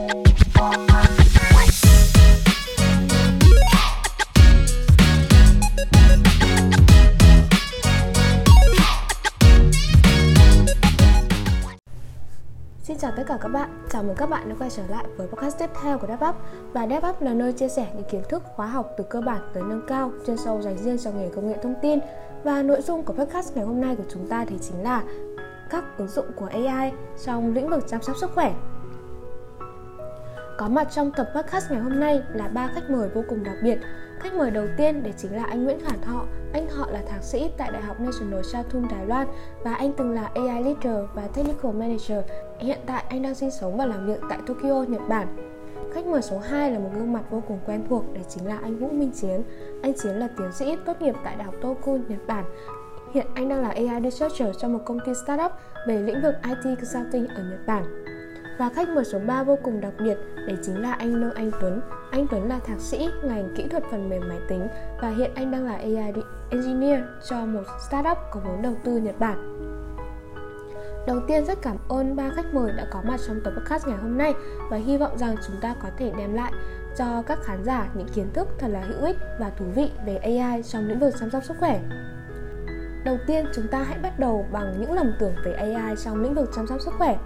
Xin 0.00 0.08
chào 12.98 13.12
tất 13.16 13.22
cả 13.26 13.38
các 13.40 13.48
bạn, 13.48 13.86
chào 13.90 14.02
mừng 14.02 14.14
các 14.16 14.30
bạn 14.30 14.48
đã 14.48 14.54
quay 14.58 14.70
trở 14.70 14.82
lại 14.88 15.04
với 15.16 15.26
podcast 15.26 15.58
tiếp 15.58 15.70
theo 15.82 15.98
của 15.98 16.06
DevUp 16.06 16.34
Và 16.72 16.86
DevUp 16.86 17.22
là 17.22 17.34
nơi 17.34 17.52
chia 17.52 17.68
sẻ 17.68 17.86
những 17.94 18.04
kiến 18.10 18.22
thức 18.28 18.42
khóa 18.56 18.66
học 18.66 18.90
từ 18.98 19.04
cơ 19.10 19.20
bản 19.20 19.50
tới 19.54 19.62
nâng 19.62 19.86
cao 19.88 20.12
chuyên 20.26 20.36
sâu 20.36 20.62
dành 20.62 20.78
riêng 20.78 20.98
cho 20.98 21.10
nghề 21.10 21.28
công 21.28 21.48
nghệ 21.48 21.56
thông 21.62 21.74
tin. 21.82 21.98
Và 22.44 22.62
nội 22.62 22.82
dung 22.82 23.02
của 23.02 23.12
podcast 23.12 23.56
ngày 23.56 23.64
hôm 23.64 23.80
nay 23.80 23.96
của 23.96 24.04
chúng 24.12 24.28
ta 24.28 24.44
thì 24.44 24.56
chính 24.60 24.82
là 24.82 25.02
các 25.70 25.84
ứng 25.98 26.08
dụng 26.08 26.26
của 26.36 26.46
AI 26.46 26.92
trong 27.24 27.54
lĩnh 27.54 27.68
vực 27.68 27.84
chăm 27.88 28.02
sóc 28.02 28.16
sức 28.16 28.30
khỏe 28.34 28.54
có 30.60 30.68
mặt 30.68 30.88
trong 30.90 31.10
tập 31.12 31.30
podcast 31.34 31.70
ngày 31.70 31.80
hôm 31.80 32.00
nay 32.00 32.22
là 32.34 32.48
ba 32.48 32.70
khách 32.74 32.90
mời 32.90 33.08
vô 33.08 33.22
cùng 33.28 33.44
đặc 33.44 33.56
biệt. 33.62 33.78
Khách 34.18 34.34
mời 34.34 34.50
đầu 34.50 34.66
tiên 34.76 35.02
đấy 35.02 35.12
chính 35.16 35.36
là 35.36 35.44
anh 35.44 35.64
Nguyễn 35.64 35.80
Khả 35.80 35.96
Thọ. 36.02 36.24
Anh 36.52 36.68
họ 36.68 36.90
là 36.90 37.02
thạc 37.08 37.22
sĩ 37.22 37.50
tại 37.56 37.70
Đại 37.72 37.82
học 37.82 38.00
National 38.00 38.42
South 38.42 38.90
Đài 38.90 39.06
Loan 39.06 39.26
và 39.64 39.74
anh 39.74 39.92
từng 39.92 40.10
là 40.10 40.30
AI 40.34 40.64
Leader 40.64 41.08
và 41.14 41.28
Technical 41.34 41.72
Manager. 41.72 42.18
Hiện 42.58 42.78
tại 42.86 43.04
anh 43.08 43.22
đang 43.22 43.34
sinh 43.34 43.50
sống 43.50 43.76
và 43.76 43.86
làm 43.86 44.06
việc 44.06 44.20
tại 44.30 44.38
Tokyo, 44.46 44.84
Nhật 44.88 45.02
Bản. 45.08 45.36
Khách 45.94 46.06
mời 46.06 46.22
số 46.22 46.38
2 46.38 46.70
là 46.70 46.78
một 46.78 46.90
gương 46.94 47.12
mặt 47.12 47.22
vô 47.30 47.42
cùng 47.48 47.58
quen 47.66 47.84
thuộc, 47.88 48.14
đấy 48.14 48.24
chính 48.28 48.46
là 48.46 48.58
anh 48.62 48.78
Vũ 48.78 48.88
Minh 48.88 49.12
Chiến. 49.14 49.42
Anh 49.82 49.92
Chiến 50.02 50.16
là 50.16 50.28
tiến 50.38 50.52
sĩ 50.52 50.76
tốt 50.86 51.02
nghiệp 51.02 51.14
tại 51.24 51.36
Đại 51.36 51.44
học 51.44 51.54
Tokyo 51.62 51.92
Nhật 52.08 52.26
Bản. 52.26 52.44
Hiện 53.14 53.26
anh 53.34 53.48
đang 53.48 53.62
là 53.62 53.68
AI 53.68 54.00
Researcher 54.02 54.56
cho 54.58 54.68
một 54.68 54.80
công 54.84 54.98
ty 55.06 55.12
startup 55.24 55.52
về 55.86 55.98
lĩnh 55.98 56.22
vực 56.22 56.34
IT 56.48 56.78
Consulting 56.78 57.26
ở 57.26 57.42
Nhật 57.50 57.66
Bản. 57.66 58.04
Và 58.60 58.68
khách 58.68 58.88
mời 58.88 59.04
số 59.04 59.18
3 59.26 59.42
vô 59.42 59.58
cùng 59.62 59.80
đặc 59.80 59.92
biệt, 59.98 60.18
đấy 60.50 60.58
chính 60.62 60.82
là 60.82 60.92
anh 60.92 61.20
Nông 61.20 61.30
Anh 61.34 61.50
Tuấn. 61.60 61.80
Anh 62.10 62.26
Tuấn 62.30 62.48
là 62.48 62.58
thạc 62.58 62.80
sĩ 62.80 63.08
ngành 63.24 63.54
kỹ 63.56 63.66
thuật 63.70 63.82
phần 63.90 64.08
mềm 64.08 64.28
máy 64.28 64.38
tính 64.48 64.66
và 65.02 65.08
hiện 65.08 65.30
anh 65.34 65.50
đang 65.50 65.64
là 65.64 65.76
AI 65.76 66.12
Engineer 66.50 67.00
cho 67.28 67.46
một 67.46 67.62
startup 67.88 68.18
có 68.30 68.40
vốn 68.44 68.62
đầu 68.62 68.74
tư 68.84 68.96
Nhật 68.96 69.18
Bản. 69.18 69.56
Đầu 71.06 71.20
tiên 71.28 71.44
rất 71.44 71.58
cảm 71.62 71.76
ơn 71.88 72.16
ba 72.16 72.30
khách 72.36 72.54
mời 72.54 72.72
đã 72.76 72.86
có 72.90 73.02
mặt 73.04 73.20
trong 73.26 73.40
tập 73.44 73.52
podcast 73.56 73.86
ngày 73.86 73.96
hôm 73.96 74.18
nay 74.18 74.34
và 74.70 74.76
hy 74.76 74.96
vọng 74.96 75.18
rằng 75.18 75.36
chúng 75.46 75.56
ta 75.60 75.74
có 75.82 75.88
thể 75.96 76.12
đem 76.18 76.34
lại 76.34 76.52
cho 76.98 77.22
các 77.26 77.38
khán 77.42 77.64
giả 77.64 77.88
những 77.94 78.08
kiến 78.14 78.26
thức 78.32 78.48
thật 78.58 78.68
là 78.68 78.80
hữu 78.80 79.04
ích 79.06 79.16
và 79.40 79.50
thú 79.50 79.64
vị 79.74 79.90
về 80.06 80.16
AI 80.16 80.62
trong 80.62 80.88
lĩnh 80.88 80.98
vực 80.98 81.14
chăm 81.20 81.30
sóc 81.30 81.44
sức 81.44 81.54
khỏe. 81.60 81.80
Đầu 83.04 83.18
tiên, 83.26 83.46
chúng 83.54 83.68
ta 83.68 83.82
hãy 83.82 83.98
bắt 84.02 84.18
đầu 84.18 84.46
bằng 84.52 84.74
những 84.80 84.92
lầm 84.92 85.12
tưởng 85.18 85.34
về 85.44 85.52
AI 85.52 85.96
trong 86.04 86.22
lĩnh 86.22 86.34
vực 86.34 86.50
chăm 86.56 86.66
sóc 86.66 86.80
sức 86.80 86.94
khỏe. 86.98 87.18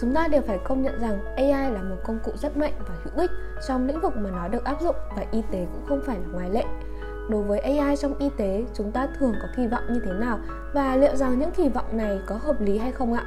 Chúng 0.00 0.14
ta 0.14 0.28
đều 0.28 0.42
phải 0.42 0.58
công 0.64 0.82
nhận 0.82 1.00
rằng 1.00 1.18
AI 1.36 1.70
là 1.72 1.82
một 1.82 1.96
công 2.04 2.18
cụ 2.24 2.32
rất 2.34 2.56
mạnh 2.56 2.72
và 2.88 2.94
hữu 3.04 3.14
ích 3.16 3.30
trong 3.68 3.86
lĩnh 3.86 4.00
vực 4.00 4.16
mà 4.16 4.30
nó 4.30 4.48
được 4.48 4.64
áp 4.64 4.80
dụng 4.80 4.96
và 5.16 5.24
y 5.32 5.42
tế 5.50 5.66
cũng 5.72 5.86
không 5.88 6.00
phải 6.06 6.16
là 6.16 6.26
ngoại 6.32 6.50
lệ. 6.50 6.64
Đối 7.30 7.42
với 7.42 7.58
AI 7.58 7.96
trong 7.96 8.18
y 8.18 8.30
tế, 8.36 8.64
chúng 8.74 8.92
ta 8.92 9.08
thường 9.18 9.34
có 9.42 9.48
kỳ 9.56 9.66
vọng 9.66 9.82
như 9.88 10.00
thế 10.04 10.12
nào 10.12 10.38
và 10.74 10.96
liệu 10.96 11.16
rằng 11.16 11.38
những 11.38 11.50
kỳ 11.50 11.68
vọng 11.68 11.96
này 11.96 12.20
có 12.26 12.36
hợp 12.36 12.60
lý 12.60 12.78
hay 12.78 12.92
không 12.92 13.12
ạ? 13.12 13.24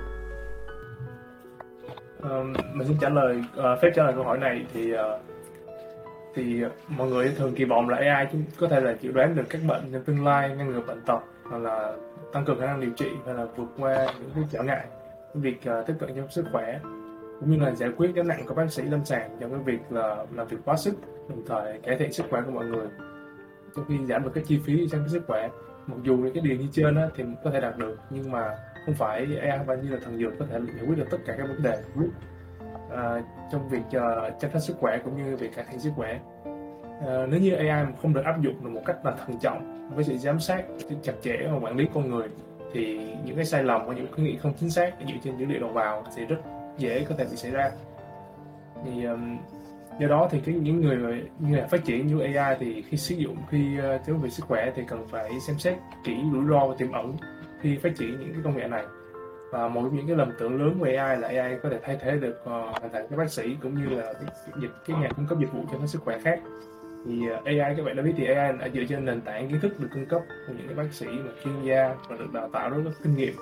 Um, 2.21 2.53
mình 2.73 2.87
xin 2.87 2.97
trả 3.01 3.09
lời 3.09 3.43
uh, 3.59 3.81
phép 3.81 3.89
trả 3.95 4.03
lời 4.03 4.13
câu 4.15 4.23
hỏi 4.23 4.37
này 4.37 4.65
thì 4.73 4.93
uh, 4.93 4.99
thì 6.35 6.63
mọi 6.87 7.07
người 7.07 7.33
thường 7.37 7.55
kỳ 7.55 7.65
vọng 7.65 7.89
là 7.89 7.97
AI 7.97 8.27
có 8.59 8.67
thể 8.67 8.79
là 8.79 8.95
dự 9.01 9.11
đoán 9.11 9.35
được 9.35 9.43
các 9.49 9.61
bệnh 9.67 9.91
trong 9.93 10.03
tương 10.03 10.25
lai, 10.25 10.49
ngăn 10.49 10.71
ngừa 10.71 10.81
bệnh 10.81 11.01
tật 11.01 11.19
hoặc 11.49 11.57
là 11.57 11.93
tăng 12.33 12.45
cường 12.45 12.59
khả 12.59 12.65
năng 12.65 12.79
điều 12.79 12.91
trị 12.91 13.09
hay 13.25 13.35
là 13.35 13.45
vượt 13.55 13.67
qua 13.79 14.07
những 14.19 14.29
cái 14.35 14.43
trở 14.51 14.63
ngại 14.63 14.85
việc 15.33 15.57
uh, 15.79 15.87
tiếp 15.87 15.93
cận 15.99 16.15
chăm 16.15 16.29
sức 16.29 16.45
khỏe 16.51 16.79
cũng 17.39 17.51
như 17.51 17.57
là 17.59 17.71
giải 17.75 17.89
quyết 17.97 18.15
gánh 18.15 18.27
nặng 18.27 18.43
của 18.47 18.53
bác 18.53 18.71
sĩ 18.71 18.83
lâm 18.83 19.05
sàng 19.05 19.37
trong 19.39 19.51
cái 19.51 19.59
việc 19.59 19.79
là 19.89 20.25
làm 20.31 20.47
việc 20.47 20.57
quá 20.65 20.77
sức 20.77 20.95
đồng 21.29 21.43
thời 21.47 21.79
cải 21.79 21.97
thiện 21.97 22.13
sức 22.13 22.25
khỏe 22.29 22.41
của 22.45 22.51
mọi 22.51 22.65
người. 22.65 22.87
Trong 23.75 23.85
khi 23.87 24.05
giảm 24.05 24.23
được 24.23 24.31
cái 24.33 24.43
chi 24.47 24.59
phí 24.65 24.87
chăm 24.91 24.99
sóc 24.99 25.09
sức 25.09 25.23
khỏe 25.27 25.49
mặc 25.87 25.97
dù 26.03 26.17
những 26.17 26.33
cái 26.33 26.43
điều 26.43 26.57
như 26.57 26.67
trên 26.71 26.95
á, 26.95 27.09
thì 27.15 27.23
có 27.43 27.51
thể 27.51 27.61
đạt 27.61 27.77
được 27.77 27.99
nhưng 28.09 28.31
mà 28.31 28.55
không 28.85 28.95
phải 28.95 29.37
AI 29.41 29.59
và 29.65 29.75
như 29.75 29.89
là 29.89 29.97
thần 30.03 30.17
dược 30.17 30.33
có 30.39 30.45
thể 30.49 30.59
giải 30.59 30.85
quyết 30.87 30.97
được 30.97 31.07
tất 31.11 31.17
cả 31.25 31.35
các 31.37 31.47
vấn 31.47 31.63
đề. 31.63 31.77
À, 32.91 33.21
trong 33.51 33.69
việc 33.69 33.81
uh, 33.87 34.39
chăm 34.39 34.51
sóc 34.51 34.61
sức 34.61 34.77
khỏe 34.79 34.99
cũng 35.03 35.17
như 35.17 35.35
việc 35.35 35.55
cải 35.55 35.65
thiện 35.69 35.79
sức 35.79 35.91
khỏe. 35.95 36.19
À, 37.05 37.25
nếu 37.29 37.39
như 37.39 37.55
AI 37.55 37.85
không 38.01 38.13
được 38.13 38.25
áp 38.25 38.41
dụng 38.41 38.63
được 38.63 38.69
một 38.69 38.81
cách 38.85 39.05
là 39.05 39.11
thận 39.11 39.39
trọng 39.41 39.89
với 39.95 40.03
sự 40.03 40.17
giám 40.17 40.39
sát 40.39 40.63
chặt 41.03 41.13
chẽ 41.21 41.37
và 41.51 41.59
quản 41.59 41.75
lý 41.77 41.87
con 41.93 42.09
người 42.09 42.27
thì 42.73 42.99
những 43.25 43.35
cái 43.35 43.45
sai 43.45 43.63
lầm 43.63 43.85
và 43.85 43.93
những 43.93 44.07
cái 44.15 44.25
nghĩ 44.25 44.37
không 44.37 44.53
chính 44.59 44.69
xác 44.69 44.93
dựa 44.99 45.13
trên 45.23 45.37
dữ 45.37 45.45
liệu 45.45 45.59
đầu 45.59 45.69
vào 45.69 46.03
sẽ 46.15 46.25
rất 46.25 46.37
dễ 46.77 47.05
có 47.09 47.15
thể 47.17 47.25
bị 47.31 47.37
xảy 47.37 47.51
ra. 47.51 47.71
Thì 48.85 49.03
um, 49.03 49.37
do 49.99 50.07
đó 50.07 50.27
thì 50.31 50.41
cái 50.45 50.55
những 50.55 50.81
người 50.81 51.23
như 51.39 51.57
là 51.57 51.67
phát 51.67 51.85
triển 51.85 52.07
như 52.07 52.19
AI 52.19 52.57
thì 52.59 52.81
khi 52.81 52.97
sử 52.97 53.15
dụng 53.15 53.37
khi 53.49 53.77
ờ, 53.77 53.95
uh, 53.95 54.01
thiếu 54.05 54.15
về 54.15 54.29
sức 54.29 54.45
khỏe 54.45 54.71
thì 54.75 54.83
cần 54.87 55.07
phải 55.07 55.39
xem 55.47 55.59
xét 55.59 55.77
kỹ 56.03 56.17
rủi 56.33 56.45
ro 56.49 56.67
và 56.67 56.75
tiềm 56.77 56.91
ẩn 56.91 57.17
khi 57.61 57.77
phát 57.77 57.95
triển 57.97 58.19
những 58.19 58.33
cái 58.33 58.41
công 58.43 58.57
nghệ 58.57 58.67
này. 58.67 58.83
Và 59.51 59.67
một 59.67 59.89
những 59.93 60.07
cái 60.07 60.15
lầm 60.15 60.31
tưởng 60.39 60.61
lớn 60.61 60.79
về 60.79 60.95
AI 60.95 61.17
là 61.17 61.27
AI 61.27 61.55
có 61.63 61.69
thể 61.69 61.79
thay 61.83 61.97
thế 62.01 62.11
được 62.11 62.39
uh, 62.41 62.47
hoàn 62.47 62.89
thành 62.93 63.07
các 63.09 63.17
bác 63.17 63.31
sĩ 63.31 63.43
cũng 63.61 63.75
như 63.75 63.95
là 63.95 64.13
cái, 64.13 64.23
dịch 64.61 64.71
cái 64.87 64.97
nhà 64.97 65.09
cung 65.15 65.25
cấp 65.27 65.39
dịch 65.39 65.53
vụ 65.53 65.59
cho 65.71 65.87
sức 65.87 66.01
khỏe 66.01 66.19
khác 66.19 66.39
thì 67.07 67.27
ờ, 67.27 67.41
AI 67.45 67.75
các 67.77 67.85
bạn 67.85 67.95
đã 67.95 68.03
biết 68.03 68.13
thì 68.17 68.25
AI 68.25 68.57
đã 68.59 68.69
dựa 68.73 68.83
trên 68.89 69.05
nền 69.05 69.21
tảng 69.21 69.49
kiến 69.49 69.59
thức 69.59 69.79
được 69.79 69.87
cung 69.93 70.05
cấp 70.05 70.21
của 70.47 70.53
những 70.57 70.67
cái 70.67 70.75
bác 70.75 70.93
sĩ 70.93 71.05
mà 71.05 71.31
chuyên 71.43 71.63
gia 71.63 71.95
và 72.09 72.17
được 72.17 72.33
đào 72.33 72.49
tạo 72.53 72.69
rất 72.69 72.81
là 72.85 72.91
kinh 73.03 73.15
nghiệm. 73.15 73.33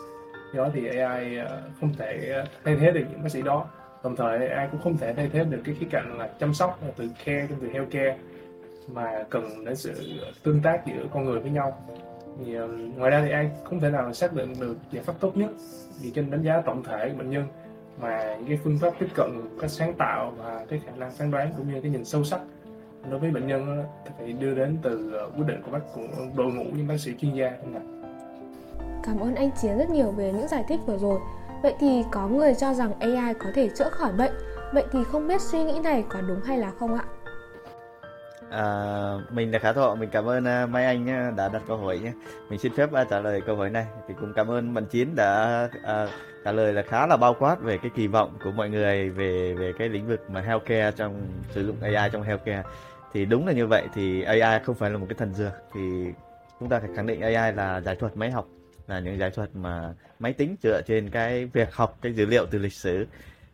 Do 0.53 0.64
đó 0.64 0.70
thì 0.74 0.88
AI 0.88 1.38
ờ, 1.38 1.62
không 1.80 1.94
thể 1.98 2.30
ờ, 2.34 2.46
thay 2.64 2.76
thế 2.76 2.92
được 2.92 3.03
những 3.12 3.24
bác 3.24 3.30
sĩ 3.30 3.42
đó. 3.42 3.66
Đồng 4.03 4.16
thời 4.16 4.48
AI 4.48 4.68
cũng 4.72 4.81
không 4.81 4.98
thể 4.98 5.14
thay 5.14 5.30
thế 5.34 5.44
được 5.44 5.62
cái 5.66 5.76
khía 5.80 5.88
cạnh 5.92 6.18
là 6.18 6.30
chăm 6.40 6.53
sóc 6.53 6.80
từ 6.98 7.09
care 7.26 7.48
từ 7.62 7.70
healthcare, 7.74 8.18
mà 8.88 9.24
cần 9.30 9.66
đến 9.66 9.76
sự 9.76 9.94
tương 10.44 10.62
tác 10.62 10.86
giữa 10.86 11.06
con 11.14 11.26
người 11.26 11.40
với 11.40 11.52
nhau. 11.52 11.86
Thì 12.46 12.53
ngoài 12.97 13.12
ra 13.12 13.22
thì 13.26 13.32
AI 13.32 13.50
không 13.64 13.80
thể 13.80 13.90
nào 13.90 14.14
xác 14.14 14.34
định 14.34 14.53
được 14.59 14.78
giải 14.92 15.03
pháp 15.03 15.14
tốt 15.20 15.38
nhất 15.38 15.50
vì 16.02 16.12
trên 16.12 16.32
đánh 16.32 16.42
giá 16.42 16.62
tổng 16.62 16.84
thể 16.84 17.09
của 17.09 17.18
bệnh 17.18 17.30
nhân, 17.30 17.47
mà 18.02 18.36
những 18.36 18.47
cái 18.47 18.59
phương 18.64 18.78
pháp 18.82 18.94
tiếp 19.00 19.08
cận, 19.16 19.30
cách 19.62 19.72
sáng 19.72 19.94
tạo 19.94 20.34
và 20.38 20.66
cái 20.70 20.82
khả 20.86 20.92
năng 20.97 21.12
phán 21.12 21.32
đoán 21.32 21.53
cũng 21.58 21.74
như 21.74 21.82
cái 21.82 21.92
nhìn 21.92 22.06
sâu 22.06 22.24
sắc 22.24 22.40
đối 23.10 23.20
với 23.20 23.32
bệnh 23.32 23.48
nhân 23.48 23.84
thì 24.06 24.12
phải 24.18 24.34
đưa 24.34 24.56
đến 24.56 24.78
từ 24.82 25.12
ờ, 25.14 25.30
quyết 25.38 25.46
định 25.48 25.62
của 25.66 25.72
bác 25.72 25.80
của 25.96 26.02
đội 26.36 26.54
ngũ 26.54 26.64
những 26.64 26.88
bác 26.88 26.98
sĩ 26.98 27.14
chuyên 27.22 27.36
gia 27.36 27.52
không 27.62 27.76
ạ? 27.76 27.84
Cảm 29.04 29.20
ơn 29.20 29.36
anh 29.36 29.52
Chiến 29.62 29.78
rất 29.78 29.90
nhiều 29.90 30.12
về 30.12 30.34
những 30.34 30.48
giải 30.48 30.64
thích 30.68 30.80
vừa 30.86 30.98
rồi. 30.98 31.20
Vậy 31.64 31.74
thì 31.80 32.04
có 32.12 32.28
người 32.28 32.54
cho 32.54 32.74
rằng 32.74 33.00
AI 33.00 33.34
có 33.34 33.50
thể 33.54 33.70
chữa 33.70 33.90
khỏi 33.90 34.12
bệnh. 34.18 34.34
Vậy 34.74 34.84
thì 34.92 35.00
không 35.04 35.28
biết 35.28 35.42
suy 35.42 35.64
nghĩ 35.64 35.80
này 35.84 36.06
có 36.10 36.22
đúng 36.22 36.42
hay 36.46 36.58
là 36.58 36.72
không 36.80 36.96
ạ? 36.96 37.06
À, 38.50 38.64
mình 39.32 39.52
là 39.52 39.60
Khả 39.60 39.74
Thọ, 39.74 39.96
mình 39.96 40.10
cảm 40.12 40.26
ơn 40.26 40.44
uh, 40.64 40.70
Mai 40.70 40.86
Anh 40.86 41.36
đã 41.36 41.50
đặt 41.50 41.62
câu 41.68 41.78
hỏi 41.78 42.00
nhé. 42.00 42.12
Mình 42.50 42.60
xin 42.60 42.74
phép 42.76 42.90
uh, 43.02 43.10
trả 43.10 43.20
lời 43.20 43.42
câu 43.42 43.56
hỏi 43.56 43.70
này. 43.70 43.86
Thì 44.08 44.14
cũng 44.20 44.34
cảm 44.36 44.52
ơn 44.52 44.74
bạn 44.74 44.86
Chiến 44.86 45.16
đã 45.16 45.64
uh, 45.78 46.10
trả 46.46 46.52
lời 46.52 46.74
là 46.74 46.82
khá 46.82 47.08
là 47.08 47.18
bao 47.18 47.34
quát 47.34 47.62
về 47.62 47.78
cái 47.78 47.92
kỳ 47.96 48.08
vọng 48.08 48.38
của 48.44 48.52
mọi 48.52 48.70
người 48.70 49.10
về 49.10 49.54
về 49.54 49.74
cái 49.78 49.90
lĩnh 49.90 50.08
vực 50.08 50.30
mà 50.30 50.42
healthcare 50.42 50.92
trong 50.92 51.22
sử 51.50 51.66
dụng 51.66 51.76
AI 51.82 52.10
trong 52.12 52.24
healthcare 52.24 52.64
thì 53.14 53.26
đúng 53.26 53.48
là 53.48 53.54
như 53.54 53.68
vậy 53.68 53.88
thì 53.94 54.22
AI 54.22 54.64
không 54.64 54.76
phải 54.76 54.90
là 54.90 54.98
một 54.98 55.06
cái 55.10 55.16
thần 55.18 55.34
dược. 55.34 55.54
Thì 55.74 56.12
chúng 56.60 56.70
ta 56.70 56.80
phải 56.80 56.90
khẳng 56.96 57.08
định 57.08 57.22
AI 57.22 57.54
là 57.54 57.82
giải 57.82 57.96
thuật 57.96 58.18
máy 58.18 58.32
học 58.32 58.48
là 58.88 59.00
những 59.00 59.20
giải 59.20 59.30
thuật 59.30 59.50
mà 59.54 59.94
máy 60.20 60.34
tính 60.34 60.56
dựa 60.64 60.82
trên 60.88 61.10
cái 61.10 61.46
việc 61.46 61.74
học 61.74 61.98
cái 62.02 62.14
dữ 62.14 62.26
liệu 62.26 62.46
từ 62.46 62.60
lịch 62.60 62.74
sử 62.74 63.06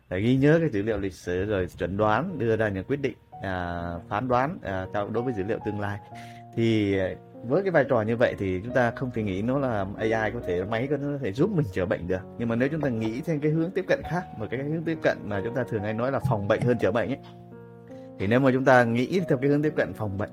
phải 0.08 0.20
ghi 0.20 0.36
nhớ 0.36 0.58
cái 0.60 0.70
dữ 0.70 0.82
liệu 0.82 0.98
lịch 0.98 1.14
sử 1.14 1.44
rồi 1.44 1.66
chuẩn 1.78 1.96
đoán 1.96 2.38
đưa 2.38 2.56
ra 2.56 2.68
những 2.68 2.84
quyết 2.84 3.00
định 3.00 3.14
à, 3.42 3.84
phán 4.08 4.28
đoán 4.28 4.58
à, 4.62 4.86
đối 4.92 5.22
với 5.22 5.32
dữ 5.34 5.42
liệu 5.42 5.58
tương 5.64 5.80
lai. 5.80 5.98
Thì 6.56 6.96
với 7.44 7.62
cái 7.62 7.70
vai 7.70 7.84
trò 7.88 8.02
như 8.02 8.16
vậy 8.16 8.34
thì 8.38 8.60
chúng 8.64 8.74
ta 8.74 8.90
không 8.90 9.10
thể 9.14 9.22
nghĩ 9.22 9.42
nó 9.42 9.58
là 9.58 9.86
AI 9.98 10.30
có 10.34 10.40
thể 10.46 10.64
máy 10.64 10.86
có 10.90 10.96
thể 11.22 11.32
giúp 11.32 11.50
mình 11.50 11.66
chữa 11.72 11.86
bệnh 11.86 12.08
được. 12.08 12.20
Nhưng 12.38 12.48
mà 12.48 12.56
nếu 12.56 12.68
chúng 12.68 12.80
ta 12.80 12.88
nghĩ 12.88 13.20
theo 13.20 13.38
cái 13.42 13.50
hướng 13.50 13.70
tiếp 13.70 13.84
cận 13.88 14.02
khác 14.10 14.24
một 14.38 14.46
cái 14.50 14.62
hướng 14.62 14.84
tiếp 14.84 14.98
cận 15.02 15.18
mà 15.24 15.40
chúng 15.44 15.54
ta 15.54 15.64
thường 15.68 15.82
hay 15.82 15.94
nói 15.94 16.12
là 16.12 16.20
phòng 16.28 16.48
bệnh 16.48 16.60
hơn 16.60 16.78
chữa 16.78 16.92
bệnh 16.92 17.08
ấy 17.08 17.18
thì 18.22 18.28
nếu 18.28 18.40
mà 18.40 18.50
chúng 18.52 18.64
ta 18.64 18.84
nghĩ 18.84 19.20
theo 19.28 19.38
cái 19.38 19.50
hướng 19.50 19.62
tiếp 19.62 19.72
cận 19.76 19.92
phòng 19.92 20.18
bệnh 20.18 20.30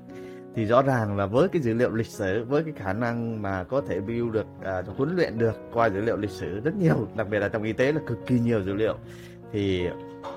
thì 0.55 0.65
rõ 0.65 0.81
ràng 0.81 1.17
là 1.17 1.25
với 1.25 1.47
cái 1.47 1.61
dữ 1.61 1.73
liệu 1.73 1.91
lịch 1.91 2.07
sử 2.07 2.43
với 2.43 2.63
cái 2.63 2.73
khả 2.77 2.93
năng 2.93 3.41
mà 3.41 3.63
có 3.63 3.81
thể 3.81 3.99
build 3.99 4.31
được 4.31 4.45
à, 4.63 4.83
huấn 4.97 5.15
luyện 5.15 5.37
được 5.37 5.55
qua 5.73 5.89
dữ 5.89 6.01
liệu 6.01 6.17
lịch 6.17 6.29
sử 6.29 6.59
rất 6.59 6.75
nhiều 6.75 7.07
đặc 7.15 7.27
biệt 7.29 7.39
là 7.39 7.49
trong 7.49 7.63
y 7.63 7.73
tế 7.73 7.91
là 7.91 8.01
cực 8.07 8.17
kỳ 8.25 8.39
nhiều 8.39 8.63
dữ 8.63 8.73
liệu 8.73 8.97
thì 9.51 9.87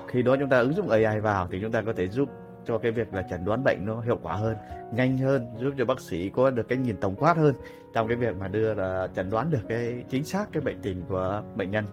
khi 0.07 0.21
đó 0.21 0.35
chúng 0.39 0.49
ta 0.49 0.59
ứng 0.59 0.73
dụng 0.73 0.89
AI 0.89 1.19
vào 1.19 1.47
thì 1.51 1.59
chúng 1.61 1.71
ta 1.71 1.81
có 1.81 1.93
thể 1.93 2.07
giúp 2.07 2.29
cho 2.65 2.77
cái 2.77 2.91
việc 2.91 3.13
là 3.13 3.21
chẩn 3.29 3.45
đoán 3.45 3.63
bệnh 3.63 3.85
nó 3.85 4.01
hiệu 4.01 4.19
quả 4.23 4.35
hơn 4.35 4.55
nhanh 4.93 5.17
hơn 5.17 5.47
giúp 5.59 5.73
cho 5.77 5.85
bác 5.85 5.99
sĩ 5.99 6.29
có 6.29 6.49
được 6.49 6.67
cái 6.69 6.77
nhìn 6.77 6.97
tổng 6.97 7.15
quát 7.15 7.37
hơn 7.37 7.55
trong 7.93 8.07
cái 8.07 8.17
việc 8.17 8.35
mà 8.39 8.47
đưa 8.47 8.73
là 8.73 9.07
chẩn 9.15 9.29
đoán 9.29 9.49
được 9.49 9.61
cái 9.69 10.03
chính 10.09 10.23
xác 10.23 10.45
cái 10.51 10.61
bệnh 10.61 10.81
tình 10.81 11.03
của 11.09 11.43
bệnh 11.55 11.71
nhân. 11.71 11.85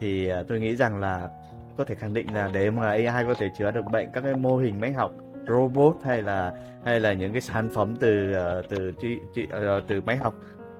Thì 0.00 0.28
à, 0.28 0.42
tôi 0.48 0.60
nghĩ 0.60 0.76
rằng 0.76 1.00
là 1.00 1.28
có 1.76 1.84
thể 1.84 1.94
khẳng 1.94 2.14
định 2.14 2.34
là 2.34 2.50
để 2.52 2.70
mà 2.70 2.88
AI 2.88 3.24
có 3.26 3.34
thể 3.34 3.50
chữa 3.58 3.70
được 3.70 3.84
bệnh 3.92 4.08
các 4.12 4.20
cái 4.20 4.34
mô 4.34 4.56
hình 4.56 4.80
máy 4.80 4.92
học 4.92 5.12
robot 5.48 5.96
hay 6.04 6.22
là 6.22 6.52
hay 6.84 7.00
là 7.00 7.12
những 7.12 7.32
cái 7.32 7.40
sản 7.40 7.68
phẩm 7.74 7.96
từ 8.00 8.32
ờ, 8.32 8.62
từ 8.68 8.92
từ 9.00 9.42
ờ, 9.50 9.82
từ 9.88 10.00
máy 10.00 10.16
học 10.16 10.34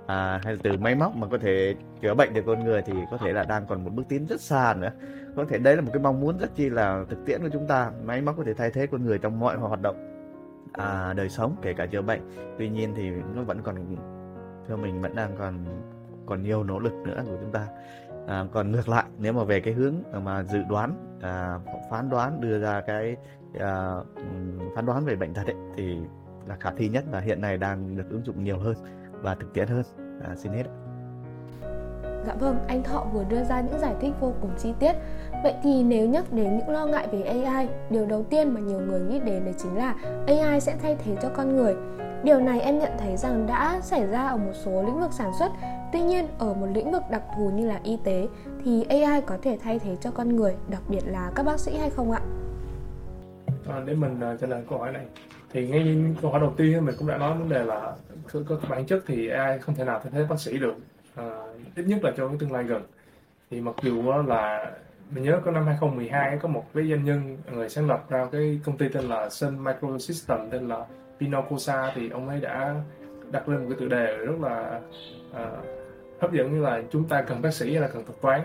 à, 0.06 0.40
hay 0.44 0.54
là 0.54 0.60
từ 0.62 0.76
máy 0.76 0.94
móc 0.94 1.16
mà 1.16 1.26
có 1.26 1.38
thể 1.38 1.74
chữa 2.00 2.14
bệnh 2.14 2.34
được 2.34 2.42
con 2.46 2.64
người 2.64 2.82
thì 2.82 2.92
có 3.10 3.16
thể 3.16 3.32
là 3.32 3.44
đang 3.44 3.66
còn 3.66 3.84
một 3.84 3.90
bước 3.94 4.02
tiến 4.08 4.26
rất 4.26 4.40
xa 4.40 4.74
nữa. 4.78 4.90
Có 5.36 5.44
thể 5.44 5.58
đấy 5.58 5.76
là 5.76 5.82
một 5.82 5.90
cái 5.92 6.02
mong 6.02 6.20
muốn 6.20 6.38
rất 6.38 6.50
chi 6.54 6.70
là 6.70 7.04
thực 7.10 7.26
tiễn 7.26 7.40
của 7.42 7.48
chúng 7.52 7.66
ta 7.66 7.90
máy 8.04 8.20
móc 8.20 8.36
có 8.36 8.44
thể 8.44 8.54
thay 8.54 8.70
thế 8.70 8.86
con 8.86 9.04
người 9.04 9.18
trong 9.18 9.40
mọi 9.40 9.56
hoạt 9.56 9.82
động 9.82 9.96
à, 10.72 11.12
đời 11.12 11.28
sống 11.28 11.56
kể 11.62 11.72
cả 11.72 11.86
chữa 11.86 12.02
bệnh. 12.02 12.20
Tuy 12.58 12.68
nhiên 12.68 12.94
thì 12.96 13.10
nó 13.34 13.42
vẫn 13.42 13.62
còn 13.62 13.96
theo 14.68 14.76
mình 14.76 15.00
vẫn 15.00 15.14
đang 15.16 15.36
còn 15.38 15.64
còn 16.26 16.42
nhiều 16.42 16.64
nỗ 16.64 16.78
lực 16.78 16.92
nữa 16.92 17.22
của 17.26 17.36
chúng 17.40 17.52
ta 17.52 17.66
à, 18.26 18.44
còn 18.52 18.72
ngược 18.72 18.88
lại 18.88 19.04
nếu 19.18 19.32
mà 19.32 19.44
về 19.44 19.60
cái 19.60 19.74
hướng 19.74 19.94
mà 20.12 20.42
dự 20.42 20.62
đoán 20.68 21.16
à, 21.20 21.58
phán 21.90 22.10
đoán 22.10 22.40
đưa 22.40 22.60
ra 22.60 22.80
cái 22.80 23.16
à, 23.60 23.94
phán 24.74 24.86
đoán 24.86 25.04
về 25.04 25.16
bệnh 25.16 25.34
thật 25.34 25.46
ấy, 25.46 25.56
thì 25.76 25.96
là 26.46 26.56
khả 26.60 26.70
thi 26.76 26.88
nhất 26.88 27.04
và 27.10 27.20
hiện 27.20 27.40
nay 27.40 27.56
đang 27.56 27.96
được 27.96 28.10
ứng 28.10 28.24
dụng 28.24 28.44
nhiều 28.44 28.58
hơn 28.58 28.74
và 29.12 29.34
thực 29.34 29.54
tiễn 29.54 29.68
hơn 29.68 29.82
à, 30.22 30.36
xin 30.36 30.52
hết 30.52 30.64
Dạ 32.26 32.34
vâng, 32.34 32.58
anh 32.68 32.82
Thọ 32.82 33.06
vừa 33.12 33.24
đưa 33.24 33.44
ra 33.44 33.60
những 33.60 33.78
giải 33.78 33.94
thích 34.00 34.12
vô 34.20 34.32
cùng 34.40 34.50
chi 34.58 34.74
tiết. 34.78 34.92
Vậy 35.42 35.54
thì 35.62 35.82
nếu 35.84 36.08
nhắc 36.08 36.32
đến 36.32 36.58
những 36.58 36.68
lo 36.68 36.86
ngại 36.86 37.08
về 37.12 37.22
AI, 37.22 37.68
điều 37.90 38.06
đầu 38.06 38.24
tiên 38.30 38.54
mà 38.54 38.60
nhiều 38.60 38.80
người 38.80 39.00
nghĩ 39.00 39.20
đến 39.20 39.44
đấy 39.44 39.54
chính 39.58 39.76
là 39.76 39.94
AI 40.26 40.60
sẽ 40.60 40.76
thay 40.82 40.96
thế 41.04 41.16
cho 41.22 41.28
con 41.28 41.56
người. 41.56 41.74
Điều 42.24 42.40
này 42.40 42.60
em 42.60 42.78
nhận 42.78 42.92
thấy 42.98 43.16
rằng 43.16 43.46
đã 43.46 43.80
xảy 43.82 44.06
ra 44.06 44.28
ở 44.28 44.36
một 44.36 44.52
số 44.52 44.82
lĩnh 44.82 45.00
vực 45.00 45.12
sản 45.12 45.30
xuất. 45.38 45.50
Tuy 45.92 46.00
nhiên, 46.00 46.26
ở 46.38 46.54
một 46.54 46.66
lĩnh 46.74 46.90
vực 46.90 47.02
đặc 47.10 47.22
thù 47.36 47.50
như 47.50 47.66
là 47.66 47.80
y 47.84 47.98
tế 48.04 48.28
thì 48.64 48.84
AI 48.84 49.20
có 49.26 49.38
thể 49.42 49.58
thay 49.62 49.78
thế 49.78 49.96
cho 50.00 50.10
con 50.10 50.36
người, 50.36 50.54
đặc 50.68 50.82
biệt 50.88 51.02
là 51.06 51.32
các 51.34 51.42
bác 51.42 51.60
sĩ 51.60 51.76
hay 51.76 51.90
không 51.90 52.12
ạ? 52.12 52.20
À, 53.68 53.82
để 53.86 53.94
mình 53.94 54.20
uh, 54.34 54.40
trả 54.40 54.46
lời 54.46 54.62
câu 54.68 54.78
hỏi 54.78 54.92
này 54.92 55.06
thì 55.52 55.68
ngay 55.68 55.98
câu 56.22 56.30
hỏi 56.30 56.40
đầu 56.40 56.52
tiên 56.56 56.84
mình 56.84 56.94
cũng 56.98 57.08
đã 57.08 57.18
nói 57.18 57.38
vấn 57.38 57.48
đề 57.48 57.64
là 57.64 57.92
có, 58.32 58.60
bản 58.68 58.86
chất 58.86 59.02
thì 59.06 59.28
AI 59.28 59.58
không 59.58 59.74
thể 59.74 59.84
nào 59.84 60.00
thay 60.02 60.12
thế 60.12 60.24
bác 60.30 60.40
sĩ 60.40 60.58
được 60.58 60.74
à, 61.14 61.24
ít 61.76 61.82
nhất 61.86 62.04
là 62.04 62.10
trong 62.16 62.28
cái 62.28 62.36
tương 62.40 62.52
lai 62.52 62.64
gần 62.64 62.82
thì 63.50 63.60
mặc 63.60 63.74
dù 63.82 64.12
là 64.26 64.72
mình 65.10 65.24
nhớ 65.24 65.40
có 65.44 65.50
năm 65.50 65.66
2012 65.66 66.38
có 66.38 66.48
một 66.48 66.64
cái 66.74 66.88
doanh 66.88 67.04
nhân 67.04 67.36
người 67.52 67.68
sáng 67.68 67.88
lập 67.88 68.10
ra 68.10 68.26
cái 68.32 68.60
công 68.64 68.76
ty 68.76 68.88
tên 68.88 69.04
là 69.04 69.30
Sun 69.30 69.64
Microsystem 69.64 70.50
tên 70.50 70.68
là 70.68 70.86
Pinocosa 71.20 71.92
thì 71.94 72.10
ông 72.10 72.28
ấy 72.28 72.40
đã 72.40 72.74
đặt 73.30 73.48
lên 73.48 73.60
một 73.60 73.66
cái 73.68 73.78
tựa 73.80 73.88
đề 73.88 74.16
rất 74.16 74.40
là 74.40 74.80
uh, 75.30 75.79
hấp 76.20 76.32
dẫn 76.32 76.54
như 76.54 76.62
là 76.62 76.82
chúng 76.92 77.04
ta 77.04 77.22
cần 77.22 77.42
bác 77.42 77.54
sĩ 77.54 77.72
hay 77.72 77.80
là 77.80 77.88
cần 77.88 78.04
thuật 78.04 78.20
toán 78.20 78.40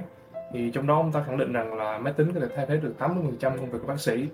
thì 0.52 0.72
trong 0.72 0.88
đó 0.88 0.96
ông 0.96 1.12
ta 1.12 1.24
khẳng 1.24 1.38
định 1.38 1.54
rằng 1.54 1.74
là 1.74 1.98
máy 1.98 2.14
tính 2.14 2.32
có 2.34 2.40
thể 2.40 2.48
thay 2.56 2.66
thế 2.66 2.78
được 2.78 2.94
80% 3.00 3.36
công 3.42 3.72
việc 3.72 3.80
của 3.82 3.88
bác 3.88 4.00
sĩ. 4.00 4.28